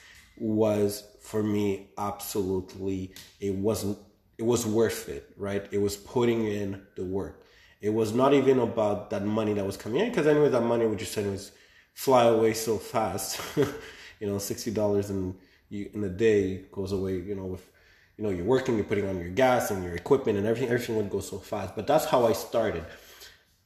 was 0.41 1.05
for 1.21 1.43
me 1.43 1.89
absolutely 1.99 3.13
it 3.41 3.53
wasn't 3.53 3.99
it 4.39 4.45
was 4.45 4.65
worth 4.65 5.09
it, 5.09 5.33
right? 5.37 5.67
It 5.73 5.79
was 5.79 5.97
putting 5.97 6.47
in 6.47 6.83
the 6.95 7.05
work. 7.05 7.45
It 7.81 7.91
was 7.91 8.15
not 8.15 8.33
even 8.35 8.61
about 8.61 9.11
that 9.11 9.25
money 9.25 9.53
that 9.55 9.67
was 9.67 9.77
coming 9.77 10.01
in, 10.01 10.09
because 10.09 10.27
anyway, 10.27 10.49
that 10.49 10.63
money 10.63 10.87
would 10.87 10.99
just 10.99 11.17
anyways 11.19 11.51
fly 11.93 12.25
away 12.25 12.55
so 12.55 12.79
fast. 12.79 13.41
you 13.57 14.27
know, 14.27 14.39
sixty 14.39 14.71
dollars 14.71 15.11
in 15.11 15.35
you 15.69 15.91
in 15.93 16.05
a 16.05 16.09
day 16.09 16.65
goes 16.73 16.93
away. 16.93 17.17
You 17.19 17.35
know, 17.35 17.47
with 17.47 17.69
you 18.17 18.25
know 18.25 18.31
you're 18.31 18.45
working, 18.45 18.77
you're 18.77 18.85
putting 18.85 19.09
on 19.09 19.19
your 19.19 19.31
gas 19.31 19.71
and 19.73 19.83
your 19.83 19.95
equipment 19.95 20.39
and 20.39 20.47
everything. 20.47 20.71
Everything 20.73 20.97
would 20.97 21.11
go 21.11 21.21
so 21.21 21.39
fast. 21.39 21.75
But 21.75 21.87
that's 21.87 22.05
how 22.05 22.27
I 22.27 22.33
started. 22.33 22.85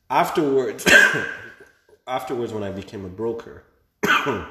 Afterwards, 0.08 0.86
afterwards, 2.06 2.52
when 2.52 2.62
I 2.62 2.70
became 2.70 3.04
a 3.04 3.08
broker, 3.08 3.64
when 4.24 4.46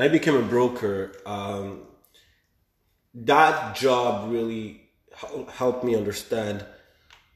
I 0.00 0.08
became 0.08 0.36
a 0.36 0.42
broker. 0.42 1.12
Um, 1.26 1.82
that 3.24 3.74
job 3.74 4.30
really 4.30 4.82
helped 5.48 5.84
me 5.84 5.96
understand 5.96 6.64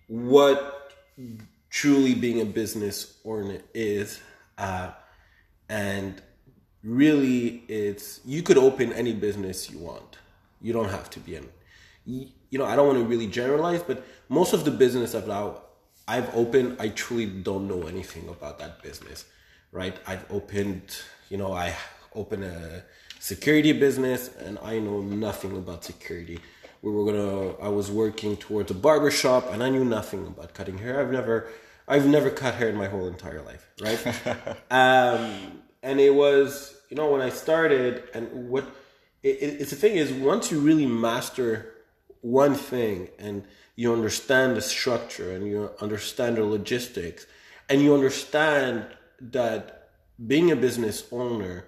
what 0.06 0.92
truly 1.70 2.14
being 2.14 2.40
a 2.40 2.44
business 2.44 3.18
owner 3.24 3.58
is 3.74 4.20
uh, 4.58 4.90
and 5.68 6.20
really 6.82 7.62
it's 7.68 8.20
you 8.24 8.42
could 8.42 8.58
open 8.58 8.92
any 8.92 9.12
business 9.12 9.70
you 9.70 9.78
want 9.78 10.18
you 10.60 10.72
don't 10.72 10.90
have 10.90 11.08
to 11.10 11.20
be 11.20 11.36
in 11.36 11.48
you 12.04 12.58
know, 12.58 12.64
I 12.64 12.76
don't 12.76 12.86
want 12.86 12.98
to 12.98 13.04
really 13.04 13.26
generalize, 13.26 13.82
but 13.82 14.04
most 14.28 14.52
of 14.52 14.64
the 14.64 14.70
business 14.70 15.14
I've 15.14 15.28
now 15.28 15.62
I've 16.08 16.34
opened, 16.34 16.76
I 16.80 16.88
truly 16.88 17.26
don't 17.26 17.68
know 17.68 17.86
anything 17.86 18.28
about 18.28 18.58
that 18.58 18.82
business, 18.82 19.24
right? 19.70 19.96
I've 20.06 20.24
opened, 20.30 20.96
you 21.28 21.36
know, 21.36 21.52
I 21.52 21.76
opened 22.14 22.44
a 22.44 22.84
security 23.18 23.72
business 23.72 24.30
and 24.38 24.58
I 24.62 24.78
know 24.78 25.00
nothing 25.00 25.56
about 25.56 25.84
security. 25.84 26.40
We 26.82 26.90
were 26.90 27.04
gonna, 27.04 27.54
I 27.56 27.68
was 27.68 27.90
working 27.90 28.36
towards 28.36 28.70
a 28.70 28.74
barber 28.74 29.10
shop 29.10 29.52
and 29.52 29.62
I 29.62 29.68
knew 29.68 29.84
nothing 29.84 30.26
about 30.26 30.54
cutting 30.54 30.78
hair. 30.78 31.00
I've 31.00 31.12
never, 31.12 31.48
I've 31.86 32.06
never 32.06 32.30
cut 32.30 32.54
hair 32.54 32.68
in 32.68 32.76
my 32.76 32.88
whole 32.88 33.06
entire 33.06 33.42
life, 33.42 33.68
right? 33.80 34.06
um, 34.70 35.60
and 35.82 36.00
it 36.00 36.14
was, 36.14 36.80
you 36.88 36.96
know, 36.96 37.10
when 37.10 37.20
I 37.20 37.28
started 37.28 38.04
and 38.14 38.48
what, 38.48 38.64
it, 39.22 39.36
it, 39.40 39.60
it's 39.60 39.70
the 39.70 39.76
thing 39.76 39.96
is 39.96 40.10
once 40.12 40.50
you 40.50 40.60
really 40.60 40.86
master 40.86 41.74
one 42.22 42.54
thing 42.54 43.08
and 43.18 43.44
you 43.76 43.92
understand 43.92 44.56
the 44.56 44.60
structure 44.60 45.32
and 45.32 45.46
you 45.46 45.70
understand 45.80 46.36
the 46.36 46.44
logistics 46.44 47.26
and 47.68 47.82
you 47.82 47.94
understand 47.94 48.86
that 49.20 49.90
being 50.26 50.50
a 50.50 50.56
business 50.56 51.06
owner 51.12 51.64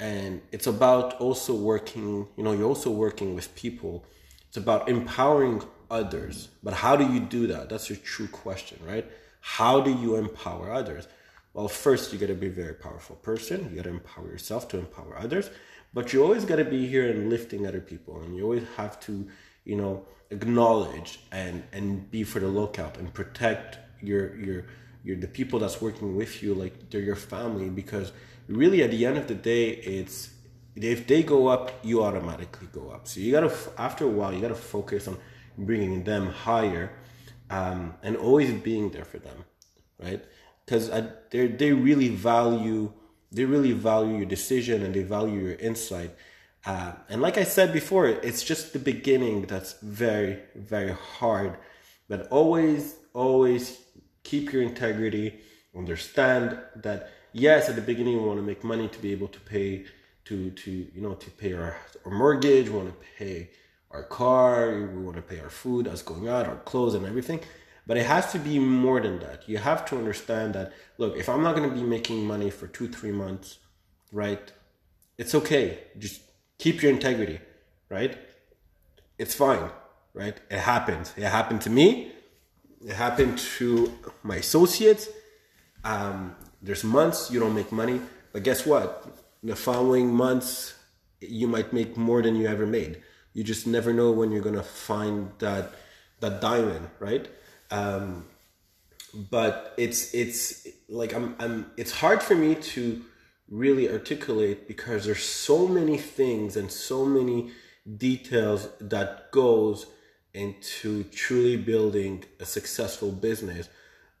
and 0.00 0.40
it's 0.52 0.66
about 0.66 1.20
also 1.20 1.54
working 1.54 2.28
you 2.36 2.44
know 2.44 2.52
you're 2.52 2.68
also 2.68 2.90
working 2.90 3.34
with 3.34 3.54
people. 3.54 4.04
It's 4.48 4.56
about 4.56 4.88
empowering 4.88 5.62
others. 5.90 6.48
But 6.62 6.74
how 6.74 6.96
do 6.96 7.12
you 7.12 7.20
do 7.20 7.46
that? 7.48 7.68
That's 7.68 7.88
your 7.90 7.98
true 7.98 8.28
question 8.28 8.78
right? 8.86 9.10
How 9.40 9.80
do 9.80 9.90
you 9.90 10.16
empower 10.16 10.72
others? 10.72 11.08
Well 11.52 11.68
first 11.68 12.12
you 12.12 12.18
got 12.18 12.26
to 12.26 12.34
be 12.34 12.48
a 12.48 12.50
very 12.50 12.74
powerful 12.74 13.16
person. 13.16 13.68
You 13.70 13.76
got 13.76 13.84
to 13.84 13.90
empower 13.90 14.28
yourself 14.28 14.68
to 14.68 14.78
empower 14.78 15.16
others. 15.18 15.50
But 15.94 16.12
you 16.12 16.22
always 16.22 16.44
got 16.44 16.56
to 16.56 16.64
be 16.64 16.86
here 16.86 17.10
and 17.10 17.30
lifting 17.30 17.66
other 17.66 17.80
people. 17.80 18.20
And 18.20 18.36
you 18.36 18.44
always 18.44 18.66
have 18.76 19.00
to 19.00 19.28
you 19.64 19.76
know 19.76 20.04
acknowledge 20.30 21.20
and 21.32 21.64
and 21.72 22.10
be 22.10 22.22
for 22.24 22.38
the 22.38 22.48
lookout 22.48 22.98
and 22.98 23.12
protect 23.12 23.78
your 24.00 24.36
your 24.36 24.64
your 25.02 25.16
the 25.16 25.26
people 25.26 25.58
that's 25.58 25.80
working 25.80 26.16
with 26.16 26.42
you 26.42 26.54
like 26.54 26.90
they're 26.90 27.00
your 27.00 27.16
family. 27.16 27.68
Because 27.68 28.12
really 28.48 28.82
at 28.82 28.90
the 28.90 29.06
end 29.06 29.16
of 29.16 29.28
the 29.28 29.34
day 29.34 29.70
it's 29.70 30.30
if 30.74 31.06
they 31.06 31.22
go 31.22 31.48
up 31.48 31.72
you 31.82 32.02
automatically 32.02 32.68
go 32.72 32.90
up 32.90 33.06
so 33.06 33.20
you 33.20 33.32
gotta 33.32 33.54
after 33.76 34.04
a 34.04 34.08
while 34.08 34.32
you 34.32 34.40
gotta 34.40 34.54
focus 34.54 35.06
on 35.08 35.16
bringing 35.56 36.04
them 36.04 36.28
higher 36.28 36.90
um, 37.50 37.94
and 38.02 38.16
always 38.16 38.50
being 38.62 38.90
there 38.90 39.04
for 39.04 39.18
them 39.18 39.44
right 39.98 40.24
because 40.64 40.90
they 41.30 41.46
they 41.46 41.72
really 41.72 42.08
value 42.08 42.92
they 43.30 43.44
really 43.44 43.72
value 43.72 44.16
your 44.16 44.26
decision 44.26 44.82
and 44.82 44.94
they 44.94 45.02
value 45.02 45.40
your 45.40 45.54
insight 45.54 46.10
uh, 46.68 46.92
and 47.08 47.22
like 47.22 47.38
I 47.38 47.44
said 47.44 47.72
before, 47.72 48.06
it's 48.06 48.42
just 48.42 48.72
the 48.74 48.78
beginning 48.78 49.42
that's 49.42 49.74
very, 49.80 50.38
very 50.54 50.92
hard. 50.92 51.56
But 52.08 52.28
always, 52.28 52.96
always 53.14 53.80
keep 54.22 54.52
your 54.52 54.62
integrity. 54.62 55.40
Understand 55.74 56.58
that 56.76 57.10
yes, 57.38 57.68
at 57.68 57.76
the 57.76 57.82
beginning 57.82 58.14
we 58.20 58.28
want 58.28 58.38
to 58.38 58.46
make 58.46 58.64
money 58.64 58.88
to 58.88 58.98
be 58.98 59.12
able 59.12 59.28
to 59.28 59.40
pay 59.40 59.84
to 60.26 60.50
to 60.50 60.70
you 60.70 61.00
know 61.00 61.14
to 61.14 61.30
pay 61.30 61.52
our, 61.54 61.76
our 62.04 62.12
mortgage. 62.12 62.68
We 62.68 62.76
want 62.76 62.88
to 62.90 63.06
pay 63.18 63.50
our 63.90 64.02
car. 64.02 64.70
We 64.74 65.02
want 65.02 65.16
to 65.16 65.22
pay 65.22 65.40
our 65.40 65.50
food 65.50 65.88
us 65.88 66.02
going 66.02 66.28
out, 66.28 66.46
our 66.46 66.56
clothes, 66.56 66.94
and 66.94 67.06
everything. 67.06 67.40
But 67.86 67.96
it 67.96 68.04
has 68.04 68.32
to 68.32 68.38
be 68.38 68.58
more 68.58 69.00
than 69.00 69.18
that. 69.20 69.48
You 69.48 69.56
have 69.56 69.86
to 69.86 69.96
understand 69.96 70.54
that. 70.54 70.72
Look, 70.98 71.16
if 71.16 71.28
I'm 71.28 71.42
not 71.42 71.56
going 71.56 71.68
to 71.68 71.74
be 71.74 71.82
making 71.82 72.26
money 72.26 72.50
for 72.50 72.66
two, 72.66 72.86
three 72.86 73.12
months, 73.12 73.58
right? 74.12 74.52
It's 75.16 75.34
okay. 75.34 75.78
Just 75.98 76.20
keep 76.58 76.82
your 76.82 76.92
integrity, 76.92 77.40
right? 77.88 78.16
It's 79.18 79.34
fine, 79.34 79.70
right? 80.12 80.36
It 80.50 80.58
happened. 80.58 81.10
It 81.16 81.24
happened 81.24 81.62
to 81.62 81.70
me. 81.70 82.12
It 82.86 82.94
happened 82.94 83.38
to 83.56 83.92
my 84.22 84.36
associates. 84.36 85.08
Um, 85.82 86.36
there's 86.62 86.84
months 86.84 87.30
you 87.30 87.40
don't 87.40 87.54
make 87.54 87.72
money, 87.72 88.00
but 88.32 88.42
guess 88.42 88.66
what? 88.66 89.06
The 89.42 89.56
following 89.56 90.12
months, 90.12 90.74
you 91.20 91.46
might 91.46 91.72
make 91.72 91.96
more 91.96 92.22
than 92.22 92.36
you 92.36 92.46
ever 92.46 92.66
made. 92.66 93.02
You 93.32 93.44
just 93.44 93.66
never 93.66 93.92
know 93.92 94.10
when 94.10 94.32
you're 94.32 94.42
gonna 94.42 94.62
find 94.62 95.30
that 95.38 95.72
that 96.20 96.40
diamond, 96.40 96.88
right? 96.98 97.28
Um, 97.70 98.24
but 99.14 99.74
it's 99.76 100.12
it's 100.14 100.66
like 100.88 101.14
I'm 101.14 101.36
I'm. 101.38 101.70
It's 101.76 101.92
hard 101.92 102.22
for 102.22 102.34
me 102.34 102.56
to 102.56 103.02
really 103.48 103.88
articulate 103.90 104.68
because 104.68 105.06
there's 105.06 105.22
so 105.22 105.66
many 105.66 105.96
things 105.96 106.56
and 106.56 106.70
so 106.70 107.04
many 107.04 107.50
details 107.96 108.68
that 108.80 109.30
goes 109.30 109.86
into 110.34 111.04
truly 111.04 111.56
building 111.56 112.24
a 112.40 112.44
successful 112.44 113.10
business 113.10 113.68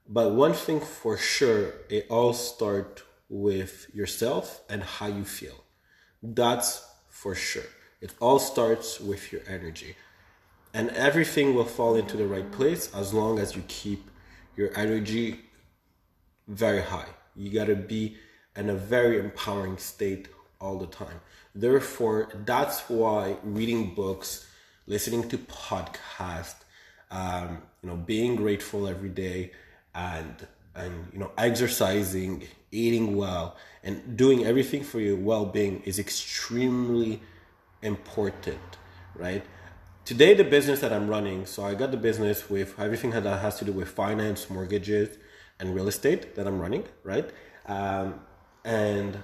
but 0.08 0.32
one 0.32 0.54
thing 0.54 0.80
for 0.80 1.16
sure 1.16 1.74
it 1.88 2.06
all 2.08 2.32
starts 2.32 3.02
with 3.28 3.86
yourself 3.92 4.62
and 4.68 4.82
how 4.82 5.06
you 5.06 5.24
feel. 5.24 5.64
That's 6.22 6.86
for 7.08 7.34
sure. 7.34 7.70
It 8.00 8.14
all 8.20 8.38
starts 8.38 9.00
with 9.00 9.32
your 9.32 9.42
energy. 9.46 9.96
And 10.72 10.90
everything 10.90 11.54
will 11.54 11.64
fall 11.64 11.94
into 11.94 12.16
the 12.16 12.26
right 12.26 12.50
place 12.50 12.94
as 12.94 13.12
long 13.12 13.38
as 13.38 13.56
you 13.56 13.64
keep 13.68 14.10
your 14.56 14.70
energy 14.76 15.40
very 16.46 16.82
high. 16.82 17.08
You 17.36 17.50
got 17.50 17.66
to 17.66 17.76
be 17.76 18.16
in 18.56 18.70
a 18.70 18.74
very 18.74 19.18
empowering 19.18 19.78
state 19.78 20.28
all 20.60 20.78
the 20.78 20.86
time. 20.86 21.20
Therefore, 21.54 22.30
that's 22.44 22.80
why 22.88 23.36
reading 23.42 23.94
books, 23.94 24.48
listening 24.86 25.28
to 25.28 25.38
podcasts, 25.38 26.62
um, 27.10 27.62
you 27.82 27.88
know, 27.88 27.96
being 27.96 28.36
grateful 28.36 28.88
every 28.88 29.08
day, 29.08 29.52
and 29.94 30.46
and 30.74 31.08
you 31.12 31.18
know, 31.18 31.32
exercising, 31.36 32.44
eating 32.70 33.16
well, 33.16 33.56
and 33.82 34.16
doing 34.16 34.44
everything 34.44 34.84
for 34.84 35.00
your 35.00 35.16
well-being 35.16 35.82
is 35.84 35.98
extremely 35.98 37.20
important, 37.82 38.60
right? 39.16 39.44
Today, 40.04 40.34
the 40.34 40.44
business 40.44 40.80
that 40.80 40.92
I'm 40.92 41.08
running, 41.08 41.44
so 41.46 41.64
I 41.64 41.74
got 41.74 41.90
the 41.90 41.96
business 41.96 42.48
with 42.48 42.78
everything 42.78 43.10
that 43.10 43.24
has 43.24 43.58
to 43.58 43.64
do 43.64 43.72
with 43.72 43.88
finance, 43.88 44.48
mortgages, 44.48 45.18
and 45.60 45.74
real 45.74 45.88
estate 45.88 46.34
that 46.36 46.46
I'm 46.46 46.60
running, 46.60 46.84
right? 47.02 47.28
Um, 47.66 48.20
and 48.64 49.18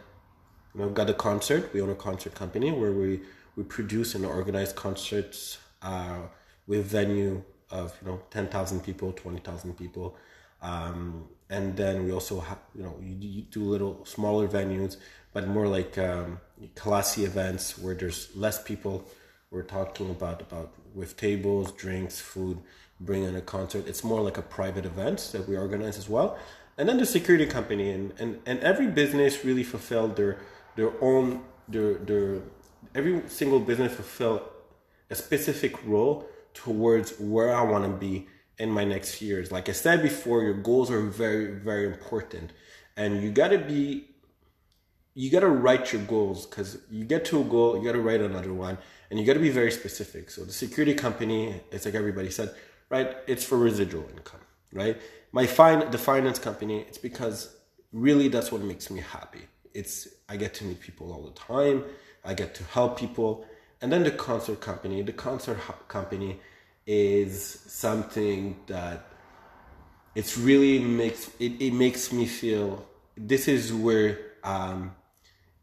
you 0.75 0.81
know, 0.81 0.89
got 0.91 1.09
a 1.09 1.15
concert. 1.15 1.73
We 1.73 1.81
own 1.81 1.91
a 1.91 1.95
concert 1.95 2.35
company 2.35 2.73
where 2.73 2.93
we 2.93 3.21
we 3.57 3.63
produce 3.63 4.15
and 4.17 4.27
organize 4.27 4.73
concerts 4.73 5.59
uh, 5.83 6.19
with 6.67 6.87
venue 6.87 7.43
of 7.71 7.97
you 8.03 8.09
know 8.09 8.21
ten 8.31 8.49
thousand 8.49 8.81
people, 8.83 9.13
twenty 9.13 9.41
thousand 9.41 9.79
people, 9.79 10.17
um, 10.65 11.29
and 11.51 11.77
then 11.77 12.05
we 12.05 12.11
also 12.13 12.41
have 12.41 12.59
you 12.75 12.83
know 12.83 12.97
you, 13.01 13.17
you, 13.21 13.43
do 13.43 13.63
little 13.63 14.05
smaller 14.05 14.49
venues, 14.49 14.97
but 15.33 15.47
more 15.47 15.69
like 15.69 15.97
um, 15.99 16.41
classy 16.75 17.25
events 17.25 17.79
where 17.79 17.95
there's 17.95 18.35
less 18.35 18.63
people. 18.63 19.05
We're 19.51 19.63
talking 19.63 20.11
about 20.11 20.41
about 20.41 20.73
with 20.95 21.17
tables, 21.17 21.71
drinks, 21.73 22.19
food, 22.19 22.59
bringing 22.99 23.29
in 23.29 23.37
a 23.37 23.41
concert. 23.41 23.87
It's 23.87 24.03
more 24.03 24.21
like 24.21 24.39
a 24.39 24.43
private 24.43 24.85
event 24.85 25.31
that 25.33 25.49
we 25.49 25.57
organize 25.57 25.97
as 25.99 26.09
well 26.09 26.39
and 26.77 26.89
then 26.89 26.99
the 26.99 27.07
security 27.07 27.47
company 27.47 27.91
and, 27.91 28.13
and, 28.19 28.41
and 28.47 28.59
every 28.61 28.87
business 28.87 29.45
really 29.45 29.63
fulfilled 29.63 30.17
their 30.17 30.39
their 30.77 30.91
own 31.03 31.43
their 31.69 31.95
their 31.95 32.41
every 32.95 33.23
single 33.29 33.61
business 33.61 33.95
fulfilled 33.95 34.43
a 35.11 35.15
specific 35.15 35.85
role 35.87 36.29
towards 36.53 37.19
where 37.19 37.55
I 37.55 37.63
want 37.63 37.85
to 37.85 37.91
be 37.91 38.27
in 38.59 38.71
my 38.71 38.85
next 38.85 39.21
years. 39.21 39.51
Like 39.51 39.69
I 39.69 39.73
said 39.73 40.03
before, 40.03 40.43
your 40.43 40.55
goals 40.55 40.91
are 40.91 41.01
very, 41.01 41.53
very 41.53 41.87
important. 41.87 42.53
And 42.97 43.23
you 43.23 43.31
gotta 43.31 43.59
be 43.59 44.07
you 45.17 45.31
gotta 45.31 45.49
write 45.49 45.93
your 45.93 46.03
goals 46.03 46.45
because 46.47 46.79
you 46.91 47.05
get 47.05 47.25
to 47.27 47.41
a 47.41 47.45
goal, 47.45 47.79
you 47.79 47.85
gotta 47.85 48.01
write 48.01 48.21
another 48.21 48.53
one, 48.53 48.79
and 49.11 49.19
you 49.19 49.25
gotta 49.25 49.39
be 49.39 49.51
very 49.51 49.71
specific. 49.71 50.31
So 50.31 50.45
the 50.45 50.53
security 50.53 50.95
company, 50.95 51.61
it's 51.71 51.85
like 51.85 51.95
everybody 51.95 52.31
said, 52.31 52.53
right? 52.91 53.17
It's 53.29 53.45
for 53.45 53.57
residual 53.57 54.09
income, 54.17 54.41
right? 54.73 55.01
my 55.35 55.47
fine 55.49 55.91
the 55.91 55.99
finance 55.99 56.39
company 56.39 56.83
it's 56.89 56.97
because 56.97 57.57
really 57.93 58.29
that's 58.29 58.53
what 58.53 58.63
makes 58.63 58.89
me 58.89 59.01
happy 59.01 59.43
it's 59.75 60.07
i 60.29 60.37
get 60.37 60.55
to 60.55 60.65
meet 60.65 60.81
people 60.81 61.13
all 61.13 61.23
the 61.23 61.33
time 61.33 61.83
i 62.25 62.33
get 62.33 62.55
to 62.55 62.63
help 62.77 62.97
people 62.97 63.45
and 63.83 63.93
then 63.93 64.05
the 64.05 64.13
concert 64.13 64.61
company 64.61 65.03
the 65.03 65.13
concert 65.13 65.59
company 65.89 66.39
is 66.87 67.61
something 67.67 68.57
that 68.67 69.07
it's 70.15 70.37
really 70.39 70.79
makes 70.79 71.31
it, 71.39 71.61
it 71.61 71.73
makes 71.73 72.13
me 72.13 72.27
feel 72.27 72.87
this 73.17 73.49
is 73.49 73.73
where 73.73 74.19
um 74.45 74.95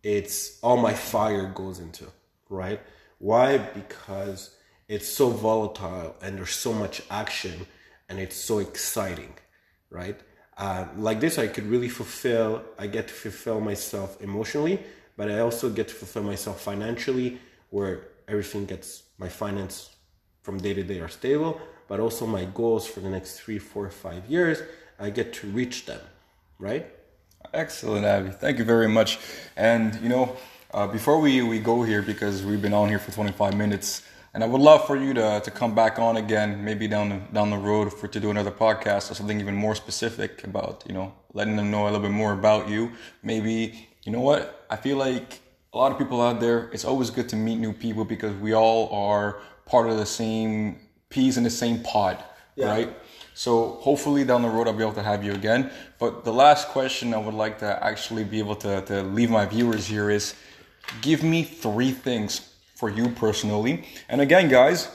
it's 0.04 0.60
all 0.62 0.78
my 0.78 0.94
fire 0.94 1.48
goes 1.54 1.80
into 1.80 2.06
right 2.50 2.82
why 3.20 3.58
because 3.58 4.56
it's 4.88 5.08
so 5.08 5.30
volatile 5.30 6.16
and 6.22 6.38
there's 6.38 6.52
so 6.52 6.74
much 6.74 7.02
action 7.10 7.68
and 8.10 8.20
it's 8.20 8.36
so 8.36 8.60
exciting 8.60 9.34
right? 9.92 10.20
Uh, 10.58 10.86
like 10.98 11.20
this, 11.20 11.38
I 11.38 11.48
could 11.48 11.66
really 11.66 11.90
fulfill, 11.90 12.64
I 12.80 12.88
get 12.88 13.08
to 13.10 13.14
fulfill 13.14 13.62
myself 13.62 14.20
emotionally, 14.22 14.80
but 15.18 15.30
I 15.30 15.40
also 15.40 15.70
get 15.70 15.90
to 15.90 15.94
fulfill 15.94 16.24
myself 16.24 16.62
financially, 16.62 17.40
where 17.70 18.08
everything 18.28 18.66
gets 18.66 19.04
my 19.18 19.30
finance 19.30 19.96
from 20.42 20.60
day 20.60 20.74
to 20.74 20.84
day 20.84 21.00
are 21.00 21.10
stable, 21.10 21.60
but 21.88 22.00
also 22.00 22.26
my 22.26 22.46
goals 22.46 22.88
for 22.88 23.00
the 23.00 23.10
next 23.10 23.40
three, 23.40 23.60
four, 23.60 23.90
five 23.90 24.26
years, 24.28 24.62
I 25.00 25.10
get 25.10 25.34
to 25.34 25.48
reach 25.48 25.86
them, 25.86 26.02
right? 26.60 26.86
Excellent, 27.54 28.06
Avi. 28.06 28.32
Thank 28.32 28.60
you 28.60 28.64
very 28.66 28.88
much. 28.88 29.20
And 29.58 29.96
you 30.02 30.10
know, 30.10 30.36
uh, 30.74 30.88
before 30.88 31.20
we, 31.20 31.42
we 31.42 31.60
go 31.60 31.84
here, 31.84 32.02
because 32.02 32.44
we've 32.44 32.62
been 32.62 32.74
on 32.74 32.88
here 32.88 33.00
for 33.00 33.12
25 33.12 33.56
minutes, 33.56 34.04
and 34.34 34.44
I 34.44 34.48
would 34.48 34.62
love 34.62 34.88
for 34.88 34.96
you 34.96 35.14
to, 35.14 35.42
to 35.44 35.52
come 35.52 35.76
back 35.76 36.00
on 36.00 36.16
again, 36.16 36.64
maybe 36.64 36.88
down 36.88 37.10
the, 37.10 37.18
down 37.34 37.50
the 37.50 37.58
road 37.58 37.92
for 37.92 38.08
to 38.08 38.20
do 38.20 38.30
another 38.32 38.52
podcast 38.52 39.12
or 39.12 39.16
something 39.16 39.40
even 39.42 39.56
more 39.56 39.76
specific 39.76 40.46
about, 40.46 40.84
you 40.88 40.94
know, 40.94 41.14
letting 41.34 41.58
them 41.58 41.70
know 41.70 41.84
a 41.84 41.86
little 41.86 42.00
bit 42.00 42.12
more 42.12 42.32
about 42.32 42.70
you. 42.70 42.92
Maybe, 43.22 43.90
you 44.04 44.12
know 44.14 44.22
what? 44.22 44.66
I 44.70 44.78
feel 44.78 44.96
like 44.96 45.42
a 45.74 45.78
lot 45.78 45.92
of 45.92 45.98
people 45.98 46.22
out 46.22 46.40
there, 46.40 46.70
it's 46.74 46.84
always 46.84 47.10
good 47.10 47.30
to 47.30 47.36
meet 47.36 47.56
new 47.56 47.72
people 47.72 48.04
because 48.04 48.36
we 48.36 48.54
all 48.54 48.90
are 48.90 49.40
part 49.66 49.90
of 49.90 49.98
the 49.98 50.06
same 50.06 50.78
peas 51.10 51.38
in 51.38 51.44
the 51.44 51.50
same 51.50 51.82
pod, 51.82 52.22
yeah. 52.56 52.70
right? 52.70 52.94
So 53.34 53.76
hopefully 53.76 54.26
down 54.26 54.42
the 54.42 54.50
road 54.50 54.68
I'll 54.68 54.74
be 54.74 54.84
able 54.84 54.94
to 54.94 55.04
have 55.04 55.24
you 55.24 55.32
again. 55.32 55.72
But 55.98 56.26
the 56.26 56.34
last 56.34 56.68
question 56.70 57.14
I 57.14 57.18
would 57.18 57.34
like 57.34 57.60
to 57.60 57.84
actually 57.84 58.26
be 58.26 58.40
able 58.40 58.56
to, 58.58 58.82
to 58.82 59.04
leave 59.04 59.30
my 59.30 59.46
viewers 59.46 59.88
here 59.88 60.10
is 60.10 60.36
give 61.02 61.24
me 61.24 61.44
three 61.44 61.92
things 61.92 62.54
for 62.76 62.90
you 62.90 63.10
personally. 63.10 63.86
And 64.10 64.20
again, 64.20 64.50
guys, 64.50 64.90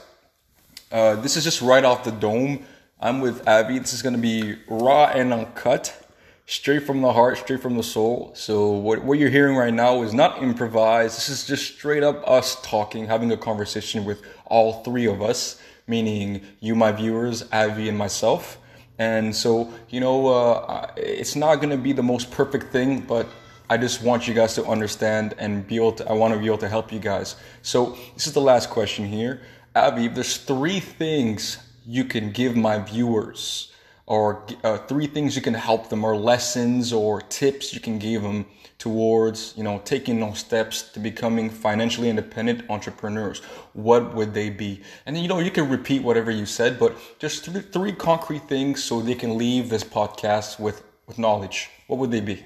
uh, 0.91 1.15
this 1.15 1.35
is 1.35 1.43
just 1.43 1.61
right 1.61 1.83
off 1.83 2.03
the 2.03 2.11
dome. 2.11 2.65
I'm 2.99 3.19
with 3.19 3.47
Avi. 3.47 3.79
This 3.79 3.93
is 3.93 4.01
going 4.01 4.15
to 4.15 4.21
be 4.21 4.57
raw 4.67 5.05
and 5.05 5.33
uncut, 5.33 6.06
straight 6.47 6.83
from 6.83 7.01
the 7.01 7.11
heart, 7.11 7.37
straight 7.37 7.61
from 7.61 7.75
the 7.75 7.83
soul. 7.83 8.31
So, 8.33 8.69
what, 8.69 9.03
what 9.03 9.19
you're 9.19 9.29
hearing 9.29 9.55
right 9.55 9.73
now 9.73 10.01
is 10.01 10.13
not 10.13 10.41
improvised. 10.41 11.17
This 11.17 11.29
is 11.29 11.45
just 11.45 11.75
straight 11.75 12.03
up 12.03 12.27
us 12.27 12.59
talking, 12.63 13.05
having 13.05 13.31
a 13.31 13.37
conversation 13.37 14.05
with 14.05 14.23
all 14.45 14.81
three 14.83 15.05
of 15.05 15.21
us, 15.21 15.61
meaning 15.85 16.41
you, 16.59 16.73
my 16.73 16.91
viewers, 16.91 17.43
Avi, 17.51 17.89
and 17.89 17.97
myself. 17.97 18.57
And 18.97 19.35
so, 19.35 19.71
you 19.89 19.99
know, 19.99 20.27
uh, 20.27 20.91
it's 20.95 21.35
not 21.35 21.57
going 21.57 21.69
to 21.69 21.77
be 21.77 21.93
the 21.93 22.01
most 22.01 22.31
perfect 22.31 22.71
thing, 22.71 23.01
but 23.01 23.27
I 23.69 23.77
just 23.77 24.01
want 24.01 24.27
you 24.27 24.33
guys 24.33 24.55
to 24.55 24.65
understand 24.65 25.35
and 25.37 25.67
be 25.67 25.75
able 25.75 25.91
to, 25.93 26.09
I 26.09 26.13
want 26.13 26.33
to 26.33 26.39
be 26.39 26.47
able 26.47 26.57
to 26.59 26.69
help 26.69 26.91
you 26.91 26.99
guys. 26.99 27.35
So 27.61 27.97
this 28.15 28.25
is 28.25 28.33
the 28.33 28.41
last 28.41 28.69
question 28.69 29.05
here. 29.05 29.41
Avi, 29.75 30.05
if 30.05 30.15
there's 30.15 30.37
three 30.37 30.79
things 30.79 31.57
you 31.85 32.05
can 32.05 32.31
give 32.31 32.55
my 32.55 32.79
viewers 32.79 33.71
or 34.07 34.45
uh, 34.63 34.77
three 34.79 35.07
things 35.07 35.35
you 35.35 35.41
can 35.41 35.53
help 35.53 35.89
them 35.89 36.03
or 36.03 36.15
lessons 36.17 36.91
or 36.93 37.21
tips 37.21 37.73
you 37.73 37.79
can 37.79 37.99
give 37.99 38.23
them 38.23 38.45
towards, 38.79 39.53
you 39.57 39.63
know, 39.63 39.81
taking 39.85 40.19
those 40.19 40.39
steps 40.39 40.83
to 40.93 40.99
becoming 40.99 41.49
financially 41.49 42.09
independent 42.09 42.67
entrepreneurs, 42.69 43.39
what 43.73 44.15
would 44.15 44.33
they 44.33 44.49
be? 44.49 44.81
And 45.05 45.15
then, 45.15 45.23
you 45.23 45.29
know, 45.29 45.39
you 45.39 45.51
can 45.51 45.69
repeat 45.69 46.03
whatever 46.03 46.31
you 46.31 46.45
said, 46.45 46.79
but 46.79 46.95
just 47.19 47.45
three, 47.45 47.61
three 47.61 47.91
concrete 47.93 48.47
things 48.47 48.83
so 48.83 49.01
they 49.01 49.15
can 49.15 49.37
leave 49.37 49.69
this 49.69 49.83
podcast 49.83 50.59
with, 50.59 50.83
with 51.07 51.19
knowledge. 51.19 51.69
What 51.87 51.99
would 51.99 52.11
they 52.11 52.21
be? 52.21 52.43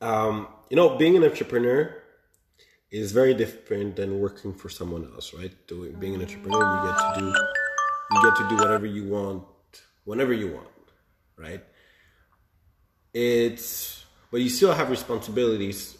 um, 0.00 0.48
you 0.70 0.76
know, 0.76 0.96
being 0.96 1.16
an 1.16 1.24
entrepreneur 1.24 2.02
is 2.90 3.12
very 3.12 3.34
different 3.34 3.96
than 3.96 4.20
working 4.20 4.54
for 4.54 4.68
someone 4.68 5.04
else, 5.14 5.34
right? 5.34 5.52
Doing 5.66 5.94
being 5.98 6.14
an 6.14 6.22
entrepreneur, 6.22 6.60
you 6.60 6.90
get 6.90 6.98
to 6.98 7.20
do 7.20 7.26
you 8.12 8.22
get 8.22 8.36
to 8.36 8.48
do 8.48 8.56
whatever 8.56 8.86
you 8.86 9.08
want 9.08 9.44
whenever 10.06 10.32
you 10.32 10.48
want, 10.48 10.68
right? 11.36 11.62
It's 13.12 14.04
but 14.30 14.40
you 14.40 14.48
still 14.48 14.72
have 14.72 14.90
responsibilities, 14.90 15.98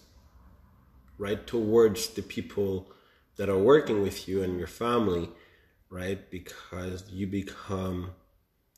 right, 1.19 1.47
towards 1.47 2.09
the 2.09 2.23
people 2.23 2.91
that 3.37 3.49
are 3.49 3.59
working 3.59 4.03
with 4.03 4.27
you 4.29 4.43
and 4.43 4.59
your 4.59 4.67
family, 4.67 5.29
right? 5.91 6.31
Because 6.31 7.11
you 7.11 7.27
become 7.27 8.13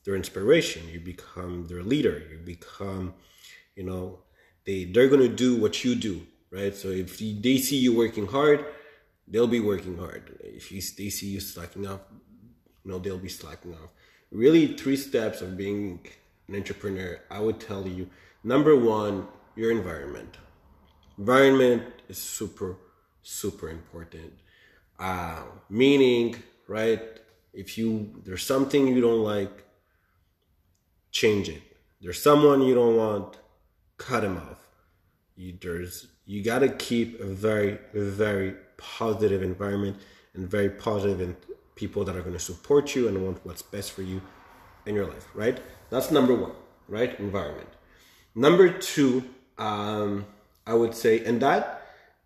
their 0.05 0.17
inspiration, 0.17 0.89
you 0.89 1.01
become 1.01 1.67
their 1.69 1.83
leader, 1.83 2.23
you 2.31 2.39
become, 2.39 3.15
you 3.77 3.85
know, 3.85 4.21
they 4.65 4.85
they're 4.85 5.09
gonna 5.09 5.29
do 5.29 5.57
what 5.57 5.85
you 5.85 5.95
do, 5.95 6.27
right? 6.51 6.75
So 6.75 6.89
if 6.89 7.19
they 7.19 7.59
see 7.59 7.77
you 7.77 7.95
working 7.97 8.27
hard, 8.27 8.65
they'll 9.27 9.47
be 9.47 9.61
working 9.61 9.99
hard. 9.99 10.39
If 10.43 10.73
you, 10.73 10.81
they 10.81 11.11
see 11.11 11.29
you 11.29 11.41
slacking 11.41 11.87
off, 11.87 12.01
you 12.85 12.91
know 12.91 12.99
they'll 12.99 13.19
be 13.19 13.29
slacking 13.29 13.75
off. 13.75 13.93
Really, 14.31 14.77
three 14.77 14.97
steps 14.97 15.41
of 15.41 15.57
being 15.57 16.01
an 16.49 16.57
entrepreneur. 16.57 17.21
I 17.31 17.41
would 17.41 17.61
tell 17.61 17.87
you: 17.87 18.11
number 18.45 18.77
one, 18.77 19.27
your 19.57 19.71
environment. 19.71 20.37
Environment 21.19 21.83
is 22.09 22.19
super, 22.19 22.77
super 23.23 23.69
important. 23.71 24.33
Uh, 24.99 25.43
meaning, 25.71 26.37
right? 26.67 27.03
If 27.53 27.79
you 27.79 28.21
there's 28.25 28.45
something 28.45 28.87
you 28.89 29.01
don't 29.01 29.25
like, 29.25 29.65
change 31.11 31.49
it. 31.49 31.63
There's 32.01 32.23
someone 32.23 32.63
you 32.63 32.75
don't 32.75 32.97
want, 32.97 33.39
cut 33.97 34.23
him 34.25 34.37
off. 34.37 34.69
You, 35.37 35.57
there's 35.61 36.09
you 36.27 36.45
got 36.45 36.61
to 36.61 36.69
keep 36.69 37.21
a 37.21 37.25
very 37.25 37.79
very 37.95 38.55
positive 38.77 39.43
environment 39.43 39.97
and 40.35 40.49
very 40.49 40.71
positive 40.71 41.21
people 41.83 42.05
that 42.05 42.15
are 42.17 42.25
going 42.27 42.39
to 42.43 42.47
support 42.53 42.95
you 42.95 43.09
and 43.09 43.25
want 43.25 43.39
what's 43.47 43.63
best 43.77 43.93
for 43.93 44.03
you 44.03 44.21
in 44.87 44.95
your 44.95 45.07
life 45.07 45.27
right 45.35 45.59
that's 45.91 46.11
number 46.11 46.35
one 46.35 46.57
right 46.89 47.19
environment 47.21 47.69
number 48.35 48.67
two 48.69 49.13
um, 49.59 50.27
i 50.67 50.75
would 50.75 50.95
say 50.95 51.25
and 51.25 51.41
that 51.41 51.61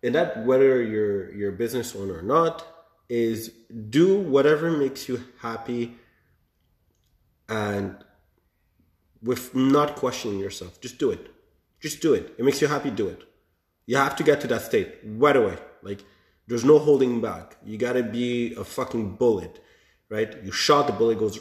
and 0.03 0.15
that 0.15 0.45
whether 0.45 0.81
you're 0.81 1.33
you're 1.33 1.51
business 1.51 1.95
owner 1.95 2.17
or 2.19 2.27
not 2.37 2.65
is 3.09 3.51
do 3.89 4.07
whatever 4.35 4.71
makes 4.71 5.07
you 5.07 5.23
happy 5.39 5.95
and 7.47 7.95
with 9.21 9.53
not 9.55 9.95
questioning 9.95 10.39
yourself 10.39 10.81
just 10.81 10.97
do 10.97 11.11
it 11.11 11.33
just 11.83 12.01
do 12.01 12.13
it. 12.13 12.33
It 12.37 12.45
makes 12.45 12.61
you 12.61 12.67
happy, 12.67 12.89
do 12.89 13.09
it. 13.09 13.21
You 13.85 13.97
have 13.97 14.15
to 14.15 14.23
get 14.23 14.39
to 14.41 14.47
that 14.47 14.61
state 14.61 14.95
right 15.03 15.35
away. 15.35 15.57
Like, 15.81 15.99
there's 16.47 16.65
no 16.65 16.79
holding 16.79 17.21
back. 17.21 17.57
You 17.63 17.77
gotta 17.77 18.03
be 18.03 18.53
a 18.55 18.63
fucking 18.63 19.15
bullet, 19.15 19.63
right? 20.09 20.43
You 20.43 20.51
shot 20.51 20.87
the 20.87 20.93
bullet 20.93 21.19
goes 21.19 21.39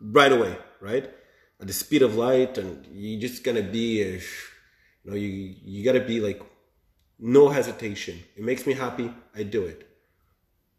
right 0.00 0.32
away, 0.32 0.56
right? 0.80 1.10
At 1.60 1.66
the 1.66 1.72
speed 1.72 2.02
of 2.02 2.16
light, 2.16 2.58
and 2.58 2.86
you 2.92 3.18
just 3.18 3.44
gonna 3.44 3.62
be, 3.62 4.02
you 4.02 4.20
know, 5.04 5.16
you 5.16 5.54
you 5.64 5.84
gotta 5.84 6.04
be 6.04 6.20
like, 6.20 6.42
no 7.18 7.48
hesitation. 7.48 8.18
It 8.36 8.44
makes 8.44 8.66
me 8.66 8.74
happy. 8.74 9.10
I 9.34 9.42
do 9.42 9.64
it. 9.64 9.88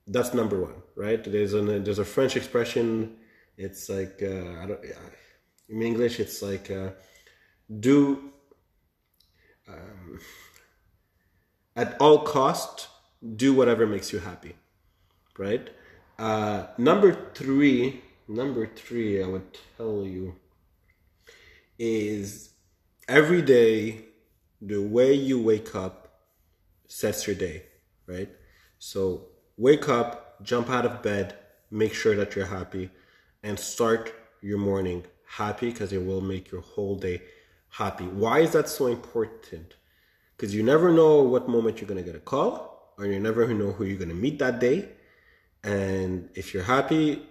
That's 0.05 0.33
number 0.33 0.61
one, 0.61 0.81
right? 0.95 1.23
There's 1.23 1.53
a 1.53 1.61
there's 1.61 1.99
a 1.99 2.05
French 2.05 2.35
expression. 2.35 3.17
It's 3.57 3.89
like 3.89 4.19
uh, 4.21 4.61
I 4.61 4.65
don't 4.67 4.79
in 5.69 5.81
English. 5.81 6.19
It's 6.19 6.41
like. 6.41 6.71
Uh, 6.71 6.91
do 7.79 8.31
um, 9.67 10.19
at 11.77 11.95
all 12.01 12.19
cost 12.19 12.87
do 13.35 13.53
whatever 13.53 13.87
makes 13.87 14.11
you 14.11 14.19
happy 14.19 14.53
right 15.37 15.69
uh, 16.19 16.65
number 16.77 17.31
three 17.33 18.01
number 18.27 18.67
three 18.75 19.23
i 19.23 19.27
would 19.27 19.57
tell 19.77 20.03
you 20.05 20.35
is 21.79 22.49
every 23.07 23.41
day 23.41 24.05
the 24.61 24.81
way 24.81 25.13
you 25.13 25.41
wake 25.41 25.73
up 25.75 26.23
sets 26.87 27.25
your 27.27 27.35
day 27.35 27.63
right 28.05 28.29
so 28.79 29.27
wake 29.55 29.87
up 29.87 30.43
jump 30.43 30.69
out 30.69 30.85
of 30.85 31.01
bed 31.01 31.35
make 31.71 31.93
sure 31.93 32.15
that 32.15 32.35
you're 32.35 32.53
happy 32.59 32.89
and 33.43 33.57
start 33.59 34.13
your 34.41 34.57
morning 34.57 35.03
happy 35.27 35.69
because 35.69 35.93
it 35.93 36.05
will 36.05 36.21
make 36.21 36.51
your 36.51 36.61
whole 36.61 36.95
day 36.95 37.21
happy. 37.69 38.05
Why 38.05 38.39
is 38.39 38.51
that 38.51 38.69
so 38.69 38.87
important? 38.87 39.75
Because 40.37 40.53
you 40.53 40.61
never 40.61 40.91
know 40.93 41.23
what 41.23 41.49
moment 41.49 41.81
you're 41.81 41.87
going 41.87 42.03
to 42.03 42.09
get 42.09 42.15
a 42.15 42.19
call, 42.19 42.93
or 42.97 43.05
you 43.05 43.19
never 43.19 43.47
know 43.53 43.71
who 43.71 43.85
you're 43.85 43.97
going 43.97 44.09
to 44.09 44.15
meet 44.15 44.37
that 44.39 44.59
day. 44.59 44.87
And 45.63 46.29
if 46.35 46.53
you're 46.53 46.63
happy, 46.63 47.23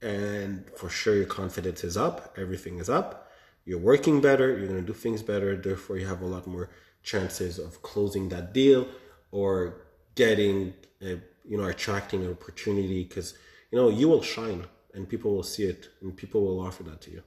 and 0.00 0.64
for 0.76 0.88
sure 0.88 1.16
your 1.16 1.26
confidence 1.26 1.82
is 1.82 1.96
up, 1.96 2.36
everything 2.38 2.78
is 2.78 2.88
up, 2.88 3.30
you're 3.64 3.78
working 3.78 4.20
better, 4.20 4.56
you're 4.56 4.68
going 4.68 4.80
to 4.80 4.86
do 4.86 4.92
things 4.92 5.22
better, 5.22 5.56
therefore, 5.56 5.98
you 5.98 6.06
have 6.06 6.22
a 6.22 6.26
lot 6.26 6.46
more 6.46 6.70
chances 7.02 7.58
of 7.58 7.82
closing 7.82 8.28
that 8.28 8.52
deal 8.52 8.86
or 9.32 9.82
getting, 10.14 10.74
a, 11.02 11.18
you 11.44 11.56
know, 11.58 11.64
attracting 11.64 12.24
an 12.24 12.30
opportunity 12.30 13.02
because, 13.04 13.34
you 13.70 13.78
know, 13.78 13.88
you 13.88 14.08
will 14.08 14.22
shine 14.22 14.64
and 14.94 15.08
people 15.08 15.34
will 15.34 15.42
see 15.42 15.64
it 15.64 15.88
and 16.00 16.16
people 16.16 16.40
will 16.42 16.60
offer 16.60 16.82
that 16.84 17.00
to 17.00 17.10
you. 17.10 17.22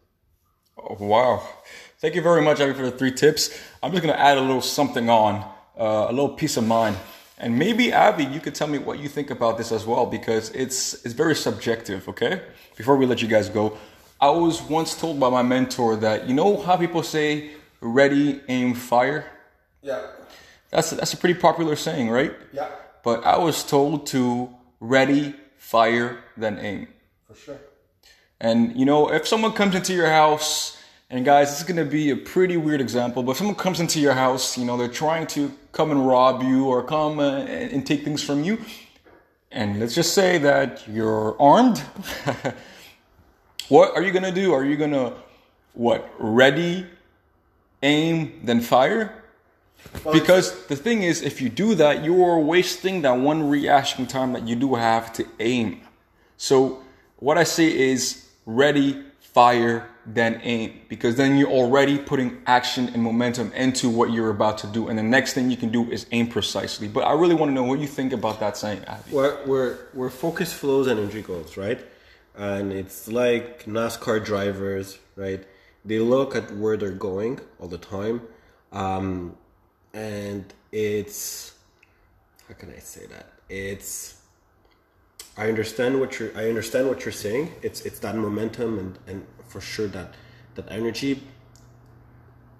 Oh, 0.82 0.96
wow. 1.00 1.48
Thank 1.98 2.16
you 2.16 2.22
very 2.22 2.42
much, 2.42 2.62
Avi, 2.62 2.74
for 2.74 2.84
the 2.84 2.92
three 2.92 3.12
tips. 3.12 3.50
I'm 3.84 3.92
just 3.92 4.02
going 4.02 4.14
to 4.14 4.20
add 4.20 4.38
a 4.38 4.42
little 4.42 4.62
something 4.62 5.10
on, 5.10 5.44
uh, 5.78 6.08
a 6.08 6.12
little 6.12 6.30
peace 6.30 6.56
of 6.56 6.66
mind. 6.66 6.96
And 7.38 7.60
maybe, 7.60 7.94
Avi, 7.94 8.24
you 8.24 8.40
could 8.40 8.56
tell 8.56 8.68
me 8.68 8.78
what 8.78 9.00
you 9.00 9.10
think 9.10 9.30
about 9.30 9.58
this 9.58 9.72
as 9.72 9.86
well, 9.86 10.06
because 10.06 10.52
it's, 10.52 10.94
it's 11.06 11.14
very 11.14 11.36
subjective, 11.36 12.08
okay? 12.08 12.42
Before 12.78 12.96
we 12.96 13.06
let 13.06 13.22
you 13.22 13.28
guys 13.28 13.50
go, 13.50 13.78
I 14.22 14.30
was 14.30 14.62
once 14.62 14.96
told 14.96 15.20
by 15.20 15.30
my 15.30 15.42
mentor 15.42 15.96
that, 15.98 16.28
you 16.28 16.34
know 16.34 16.62
how 16.62 16.78
people 16.78 17.04
say, 17.04 17.52
ready, 17.82 18.42
aim, 18.48 18.74
fire? 18.74 19.26
Yeah. 19.82 20.06
That's, 20.70 20.92
that's 20.92 21.14
a 21.14 21.18
pretty 21.18 21.40
popular 21.40 21.76
saying, 21.76 22.10
right? 22.10 22.34
Yeah. 22.54 22.70
But 23.04 23.26
I 23.26 23.38
was 23.38 23.64
told 23.64 24.08
to 24.08 24.50
ready, 24.80 25.36
fire, 25.58 26.24
then 26.38 26.60
aim. 26.60 26.88
For 27.28 27.36
sure. 27.36 27.58
And 28.42 28.78
you 28.80 28.86
know, 28.86 29.12
if 29.12 29.28
someone 29.28 29.54
comes 29.54 29.76
into 29.76 29.94
your 29.94 30.10
house, 30.10 30.78
and 31.10 31.26
guys, 31.26 31.50
this 31.50 31.60
is 31.60 31.66
gonna 31.66 31.86
be 31.90 32.12
a 32.12 32.16
pretty 32.16 32.56
weird 32.56 32.82
example, 32.82 33.24
but 33.24 33.32
if 33.32 33.38
someone 33.38 33.56
comes 33.56 33.80
into 33.80 34.00
your 34.00 34.14
house, 34.14 34.58
you 34.58 34.66
know, 34.66 34.78
they're 34.78 34.88
trying 34.88 35.28
to 35.28 35.52
come 35.72 35.92
and 35.92 36.08
rob 36.08 36.44
you 36.44 36.66
or 36.66 36.84
come 36.84 37.20
uh, 37.20 37.40
and 37.40 37.86
take 37.86 38.04
things 38.04 38.24
from 38.24 38.44
you, 38.44 38.58
and 39.52 39.80
let's 39.80 39.96
just 39.96 40.14
say 40.14 40.38
that 40.38 40.88
you're 40.88 41.40
armed. 41.42 41.80
what 43.70 43.96
are 43.96 44.02
you 44.02 44.12
gonna 44.12 44.32
do? 44.32 44.54
Are 44.54 44.64
you 44.64 44.78
gonna 44.78 45.14
what? 45.74 46.10
Ready, 46.18 46.86
aim, 47.84 48.40
then 48.44 48.62
fire? 48.62 49.16
Because 50.12 50.68
the 50.68 50.76
thing 50.76 51.04
is, 51.04 51.22
if 51.22 51.42
you 51.42 51.50
do 51.50 51.76
that, 51.76 52.04
you're 52.04 52.40
wasting 52.40 53.02
that 53.02 53.18
one 53.18 53.50
reaction 53.50 54.06
time 54.06 54.34
that 54.34 54.48
you 54.48 54.56
do 54.56 54.76
have 54.76 55.12
to 55.14 55.26
aim. 55.40 55.82
So 56.38 56.84
what 57.18 57.38
I 57.38 57.44
say 57.44 57.68
is 57.68 58.29
ready, 58.50 59.04
fire, 59.20 59.88
then 60.06 60.42
aim. 60.44 60.82
Because 60.90 61.16
then 61.16 61.38
you're 61.38 61.52
already 61.52 61.98
putting 61.98 62.42
action 62.48 62.90
and 62.90 63.04
momentum 63.04 63.52
into 63.54 63.90
what 63.90 64.12
you're 64.12 64.32
about 64.32 64.58
to 64.60 64.68
do. 64.68 64.88
And 64.88 64.98
the 64.98 65.04
next 65.04 65.34
thing 65.34 65.52
you 65.52 65.58
can 65.58 65.70
do 65.70 65.90
is 65.92 66.06
aim 66.12 66.28
precisely. 66.28 66.88
But 66.88 67.02
I 67.02 67.14
really 67.14 67.36
want 67.36 67.50
to 67.50 67.54
know 67.54 67.64
what 67.64 67.80
you 67.80 67.88
think 67.88 68.12
about 68.12 68.40
that 68.40 68.58
saying, 68.58 68.84
Avi. 68.88 69.14
We're, 69.14 69.46
we're, 69.46 69.78
we're 69.94 70.10
focus 70.10 70.52
flows 70.52 70.88
and 70.88 71.00
energy 71.00 71.22
goals, 71.22 71.58
right? 71.58 71.80
And 72.36 72.72
it's 72.72 73.08
like 73.08 73.66
NASCAR 73.66 74.24
drivers, 74.24 74.98
right? 75.16 75.44
They 75.86 76.00
look 76.00 76.36
at 76.36 76.52
where 76.56 76.78
they're 76.78 76.92
going 76.92 77.40
all 77.60 77.68
the 77.68 77.78
time. 77.78 78.22
Um, 78.72 79.36
and 79.94 80.46
it's 80.72 81.54
how 82.48 82.56
can 82.56 82.74
I 82.76 82.80
say 82.80 83.06
that? 83.08 83.34
It's 83.48 84.19
I 85.40 85.48
understand 85.48 86.00
what 86.02 86.20
you're 86.20 86.32
I 86.36 86.50
understand 86.50 86.90
what 86.90 87.06
you're 87.06 87.20
saying. 87.26 87.54
It's 87.62 87.80
it's 87.88 88.00
that 88.00 88.16
momentum 88.16 88.78
and 88.78 89.00
and 89.08 89.26
for 89.48 89.62
sure 89.62 89.88
that 89.88 90.14
that 90.56 90.66
energy. 90.70 91.24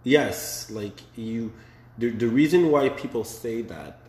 Yes, 0.04 0.72
like 0.72 0.98
you 1.16 1.52
the 1.98 2.10
the 2.10 2.28
reason 2.28 2.72
why 2.72 2.90
people 2.90 3.24
say 3.26 3.62
that 3.64 4.00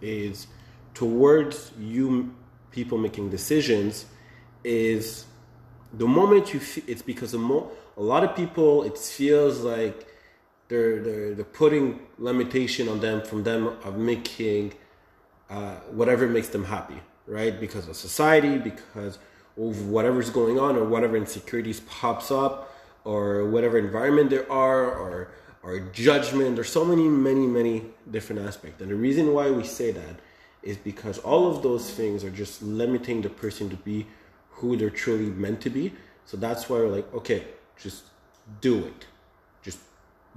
is 0.00 0.46
towards 0.94 1.72
you 1.78 2.34
people 2.70 2.96
making 2.98 3.30
decisions 3.30 4.06
is 4.64 5.26
the 5.92 6.06
moment 6.06 6.54
you 6.54 6.60
feel, 6.60 6.84
it's 6.86 7.02
because 7.02 7.32
the 7.32 7.38
mo- 7.38 7.70
a 7.96 8.02
lot 8.02 8.24
of 8.24 8.34
people 8.34 8.84
it 8.84 8.96
feels 8.96 9.60
like 9.60 10.06
they're 10.68 11.02
they're 11.02 11.34
they're 11.34 11.44
putting 11.62 12.00
limitation 12.18 12.88
on 12.88 13.00
them 13.00 13.22
from 13.22 13.42
them 13.42 13.66
of 13.84 13.96
making 13.96 14.72
uh, 15.50 15.76
whatever 15.98 16.26
makes 16.26 16.48
them 16.48 16.64
happy, 16.64 17.00
right? 17.28 17.60
Because 17.60 17.88
of 17.88 17.96
society, 17.96 18.58
because 18.58 19.18
of 19.58 19.88
whatever's 19.88 20.30
going 20.30 20.58
on, 20.58 20.76
or 20.76 20.84
whatever 20.84 21.16
insecurities 21.16 21.80
pops 21.80 22.30
up, 22.32 22.74
or 23.04 23.46
whatever 23.46 23.78
environment 23.78 24.30
there 24.30 24.50
are, 24.50 24.84
or 24.84 25.30
or 25.62 25.80
judgment. 25.92 26.56
There's 26.56 26.70
so 26.70 26.84
many, 26.84 27.08
many, 27.08 27.46
many 27.46 27.84
different 28.10 28.42
aspects, 28.48 28.80
and 28.82 28.90
the 28.90 28.96
reason 28.96 29.34
why 29.34 29.50
we 29.50 29.64
say 29.64 29.92
that 29.92 30.16
is 30.62 30.76
because 30.76 31.18
all 31.20 31.50
of 31.50 31.62
those 31.62 31.90
things 31.90 32.24
are 32.24 32.30
just 32.30 32.62
limiting 32.62 33.22
the 33.22 33.30
person 33.30 33.70
to 33.70 33.76
be 33.76 34.06
who 34.50 34.76
they're 34.76 34.90
truly 34.90 35.30
meant 35.30 35.60
to 35.62 35.70
be. 35.70 35.92
So 36.26 36.36
that's 36.36 36.68
why 36.68 36.78
we're 36.78 36.88
like, 36.88 37.14
okay, 37.14 37.44
just 37.80 38.04
do 38.60 38.84
it 38.84 39.06
Just 39.62 39.78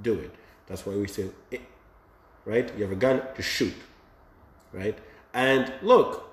do 0.02 0.14
it. 0.14 0.32
That's 0.68 0.86
why 0.86 0.94
we 0.96 1.08
say, 1.08 1.30
eh, 1.52 1.58
right? 2.46 2.72
You 2.78 2.84
have 2.84 2.92
a 2.92 2.96
gun, 2.96 3.22
just 3.36 3.50
shoot, 3.50 3.74
right? 4.74 4.98
And 5.34 5.72
look, 5.82 6.31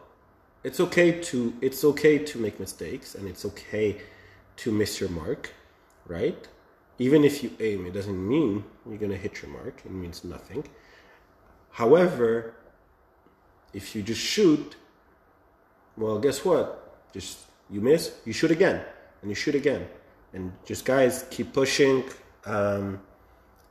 it's 0.65 0.81
okay 0.81 1.13
to 1.13 1.55
it's 1.61 1.85
okay 1.85 2.19
to 2.19 2.39
make 2.39 2.59
mistakes, 2.59 3.15
and 3.15 3.29
it's 3.29 3.45
okay 3.45 4.01
to 4.57 4.73
miss 4.73 5.01
your 5.01 5.11
mark, 5.11 5.53
right? 6.07 6.49
Even 6.99 7.25
if 7.25 7.43
you 7.43 7.51
aim, 7.61 7.87
it 7.87 7.93
doesn't 7.93 8.29
mean 8.29 8.65
you're 8.87 8.99
gonna 8.99 9.17
hit 9.17 9.43
your 9.43 9.51
mark. 9.51 9.83
It 9.85 9.93
means 9.93 10.25
nothing. 10.25 10.65
However, 11.71 12.55
if 13.73 13.95
you 13.95 14.03
just 14.03 14.21
shoot, 14.21 14.77
well, 15.97 16.19
guess 16.19 16.45
what? 16.45 17.13
Just 17.13 17.39
you 17.71 17.81
miss, 17.81 18.15
you 18.25 18.33
shoot 18.33 18.51
again, 18.51 18.83
and 19.23 19.31
you 19.31 19.35
shoot 19.35 19.55
again, 19.55 19.87
and 20.33 20.53
just 20.65 20.85
guys 20.85 21.27
keep 21.31 21.53
pushing. 21.53 22.05
Um, 22.47 23.01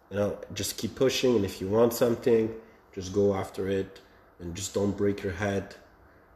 you 0.09 0.17
know 0.17 0.37
just 0.53 0.77
keep 0.77 0.95
pushing 0.95 1.35
and 1.35 1.45
if 1.45 1.59
you 1.61 1.67
want 1.67 1.93
something 1.93 2.53
just 2.93 3.13
go 3.13 3.35
after 3.35 3.67
it 3.67 4.01
and 4.39 4.55
just 4.55 4.73
don't 4.73 4.95
break 4.95 5.23
your 5.23 5.33
head 5.33 5.75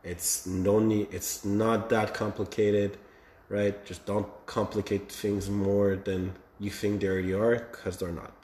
it's 0.03 0.45
no 0.45 0.79
need 0.79 1.07
it's 1.11 1.45
not 1.45 1.89
that 1.89 2.13
complicated 2.13 2.97
right 3.49 3.85
just 3.85 4.05
don't 4.05 4.27
complicate 4.45 5.11
things 5.11 5.49
more 5.49 5.95
than 5.95 6.33
you 6.59 6.69
think 6.69 7.01
they 7.01 7.07
already 7.07 7.33
are 7.33 7.55
because 7.55 7.97
they're 7.97 8.11
not 8.11 8.41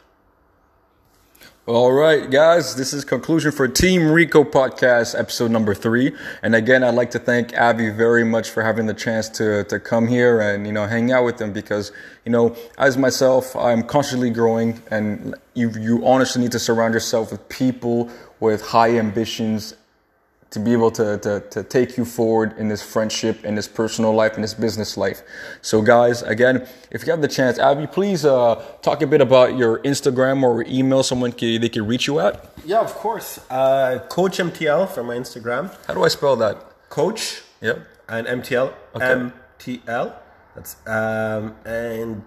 all 1.67 1.91
right, 1.91 2.31
guys, 2.31 2.77
this 2.77 2.93
is 2.93 3.03
conclusion 3.03 3.51
for 3.51 3.67
Team 3.67 4.09
Rico 4.09 4.45
podcast, 4.45 5.19
episode 5.19 5.51
number 5.51 5.75
three. 5.75 6.15
And 6.41 6.55
again, 6.55 6.81
I'd 6.81 6.95
like 6.95 7.11
to 7.11 7.19
thank 7.19 7.57
Avi 7.57 7.89
very 7.89 8.23
much 8.23 8.49
for 8.51 8.63
having 8.63 8.85
the 8.85 8.93
chance 8.93 9.27
to, 9.31 9.65
to 9.65 9.77
come 9.77 10.07
here 10.07 10.39
and, 10.39 10.65
you 10.65 10.71
know, 10.71 10.87
hang 10.87 11.11
out 11.11 11.25
with 11.25 11.39
them 11.39 11.51
because, 11.51 11.91
you 12.23 12.31
know, 12.31 12.55
as 12.77 12.97
myself, 12.97 13.53
I'm 13.57 13.83
constantly 13.83 14.29
growing 14.29 14.81
and 14.89 15.35
you, 15.55 15.69
you 15.71 16.07
honestly 16.07 16.41
need 16.41 16.53
to 16.53 16.59
surround 16.59 16.93
yourself 16.93 17.33
with 17.33 17.49
people 17.49 18.09
with 18.39 18.61
high 18.61 18.97
ambitions 18.97 19.73
to 20.49 20.59
be 20.59 20.71
able 20.71 20.91
to, 20.91 21.17
to, 21.17 21.41
to 21.49 21.63
take 21.63 21.97
you 21.97 22.05
forward 22.05 22.57
in 22.57 22.69
this 22.69 22.81
friendship, 22.81 23.43
in 23.43 23.55
this 23.55 23.67
personal 23.67 24.13
life, 24.13 24.35
in 24.35 24.41
this 24.41 24.53
business 24.53 24.95
life. 24.95 25.21
So, 25.61 25.81
guys, 25.81 26.21
again, 26.23 26.67
if 26.89 27.05
you 27.05 27.11
have 27.11 27.21
the 27.21 27.27
chance, 27.27 27.59
Avi, 27.59 27.87
please 27.87 28.25
uh, 28.25 28.55
talk 28.81 29.01
a 29.01 29.07
bit 29.07 29.19
about 29.19 29.57
your 29.57 29.79
Instagram 29.79 30.43
or 30.43 30.63
email 30.63 31.03
someone 31.03 31.33
can, 31.33 31.59
they 31.59 31.69
can 31.69 31.85
reach 31.85 32.07
you 32.07 32.19
at. 32.19 32.49
Yeah, 32.65 32.79
of 32.79 32.93
course. 32.95 33.39
Uh, 33.49 33.99
Coach 34.09 34.37
MTL 34.37 34.89
for 34.89 35.03
my 35.03 35.15
Instagram. 35.15 35.75
How 35.85 35.93
do 35.93 36.03
I 36.03 36.07
spell 36.07 36.35
that? 36.37 36.89
Coach. 36.89 37.41
Yep. 37.61 37.85
And 38.07 38.27
MTL. 38.27 38.73
Okay. 38.95 39.31
MTL. 39.59 40.13
That's 40.55 40.75
um, 40.87 41.55
and 41.65 42.23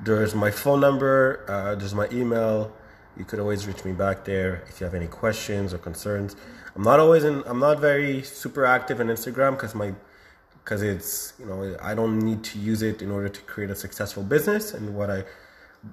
there's 0.00 0.34
my 0.34 0.50
phone 0.50 0.80
number. 0.80 1.44
Uh, 1.48 1.74
there's 1.74 1.94
my 1.94 2.08
email. 2.10 2.72
You 3.16 3.24
could 3.24 3.38
always 3.38 3.66
reach 3.66 3.84
me 3.84 3.92
back 3.92 4.24
there 4.24 4.62
if 4.68 4.80
you 4.80 4.84
have 4.84 4.94
any 4.94 5.06
questions 5.06 5.74
or 5.74 5.78
concerns. 5.78 6.36
I'm 6.76 6.82
not 6.82 7.00
always 7.00 7.24
in. 7.24 7.42
I'm 7.46 7.58
not 7.58 7.80
very 7.80 8.22
super 8.22 8.66
active 8.66 9.00
on 9.00 9.06
Instagram 9.06 9.52
because 9.52 9.74
my 9.74 9.94
because 10.62 10.82
it's 10.82 11.32
you 11.38 11.46
know 11.46 11.76
I 11.80 11.94
don't 11.94 12.18
need 12.18 12.44
to 12.44 12.58
use 12.58 12.82
it 12.82 13.00
in 13.00 13.10
order 13.10 13.30
to 13.30 13.40
create 13.42 13.70
a 13.70 13.74
successful 13.74 14.22
business. 14.22 14.74
And 14.74 14.94
what 14.94 15.10
I, 15.10 15.24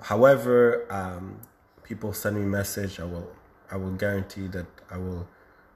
however, 0.01 0.85
um, 0.89 1.39
people 1.83 2.11
send 2.11 2.35
me 2.35 2.45
message, 2.45 2.99
I 2.99 3.05
will 3.05 3.31
I 3.71 3.77
will 3.77 3.91
guarantee 3.91 4.47
that 4.47 4.65
I 4.91 4.97
will 4.97 5.25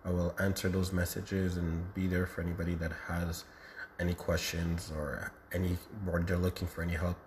I 0.04 0.10
will 0.10 0.36
answer 0.40 0.68
those 0.68 0.92
messages 0.92 1.56
and 1.56 1.94
be 1.94 2.08
there 2.08 2.26
for 2.26 2.42
anybody 2.42 2.76
that 2.76 2.92
has 3.08 3.46
any 4.00 4.14
questions 4.14 4.92
or 4.96 5.32
any 5.54 5.78
or 6.06 6.20
they're 6.20 6.38
looking 6.38 6.68
for 6.68 6.82
any 6.82 6.96
help. 6.96 7.18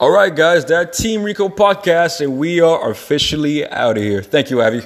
All 0.00 0.10
right, 0.10 0.34
guys, 0.34 0.64
that 0.66 0.92
Team 0.92 1.22
Rico 1.22 1.48
podcast, 1.48 2.20
and 2.20 2.36
we 2.36 2.60
are 2.60 2.90
officially 2.90 3.68
out 3.68 3.96
of 3.96 4.02
here. 4.02 4.22
Thank 4.22 4.50
you, 4.50 4.62
Avi. 4.62 4.82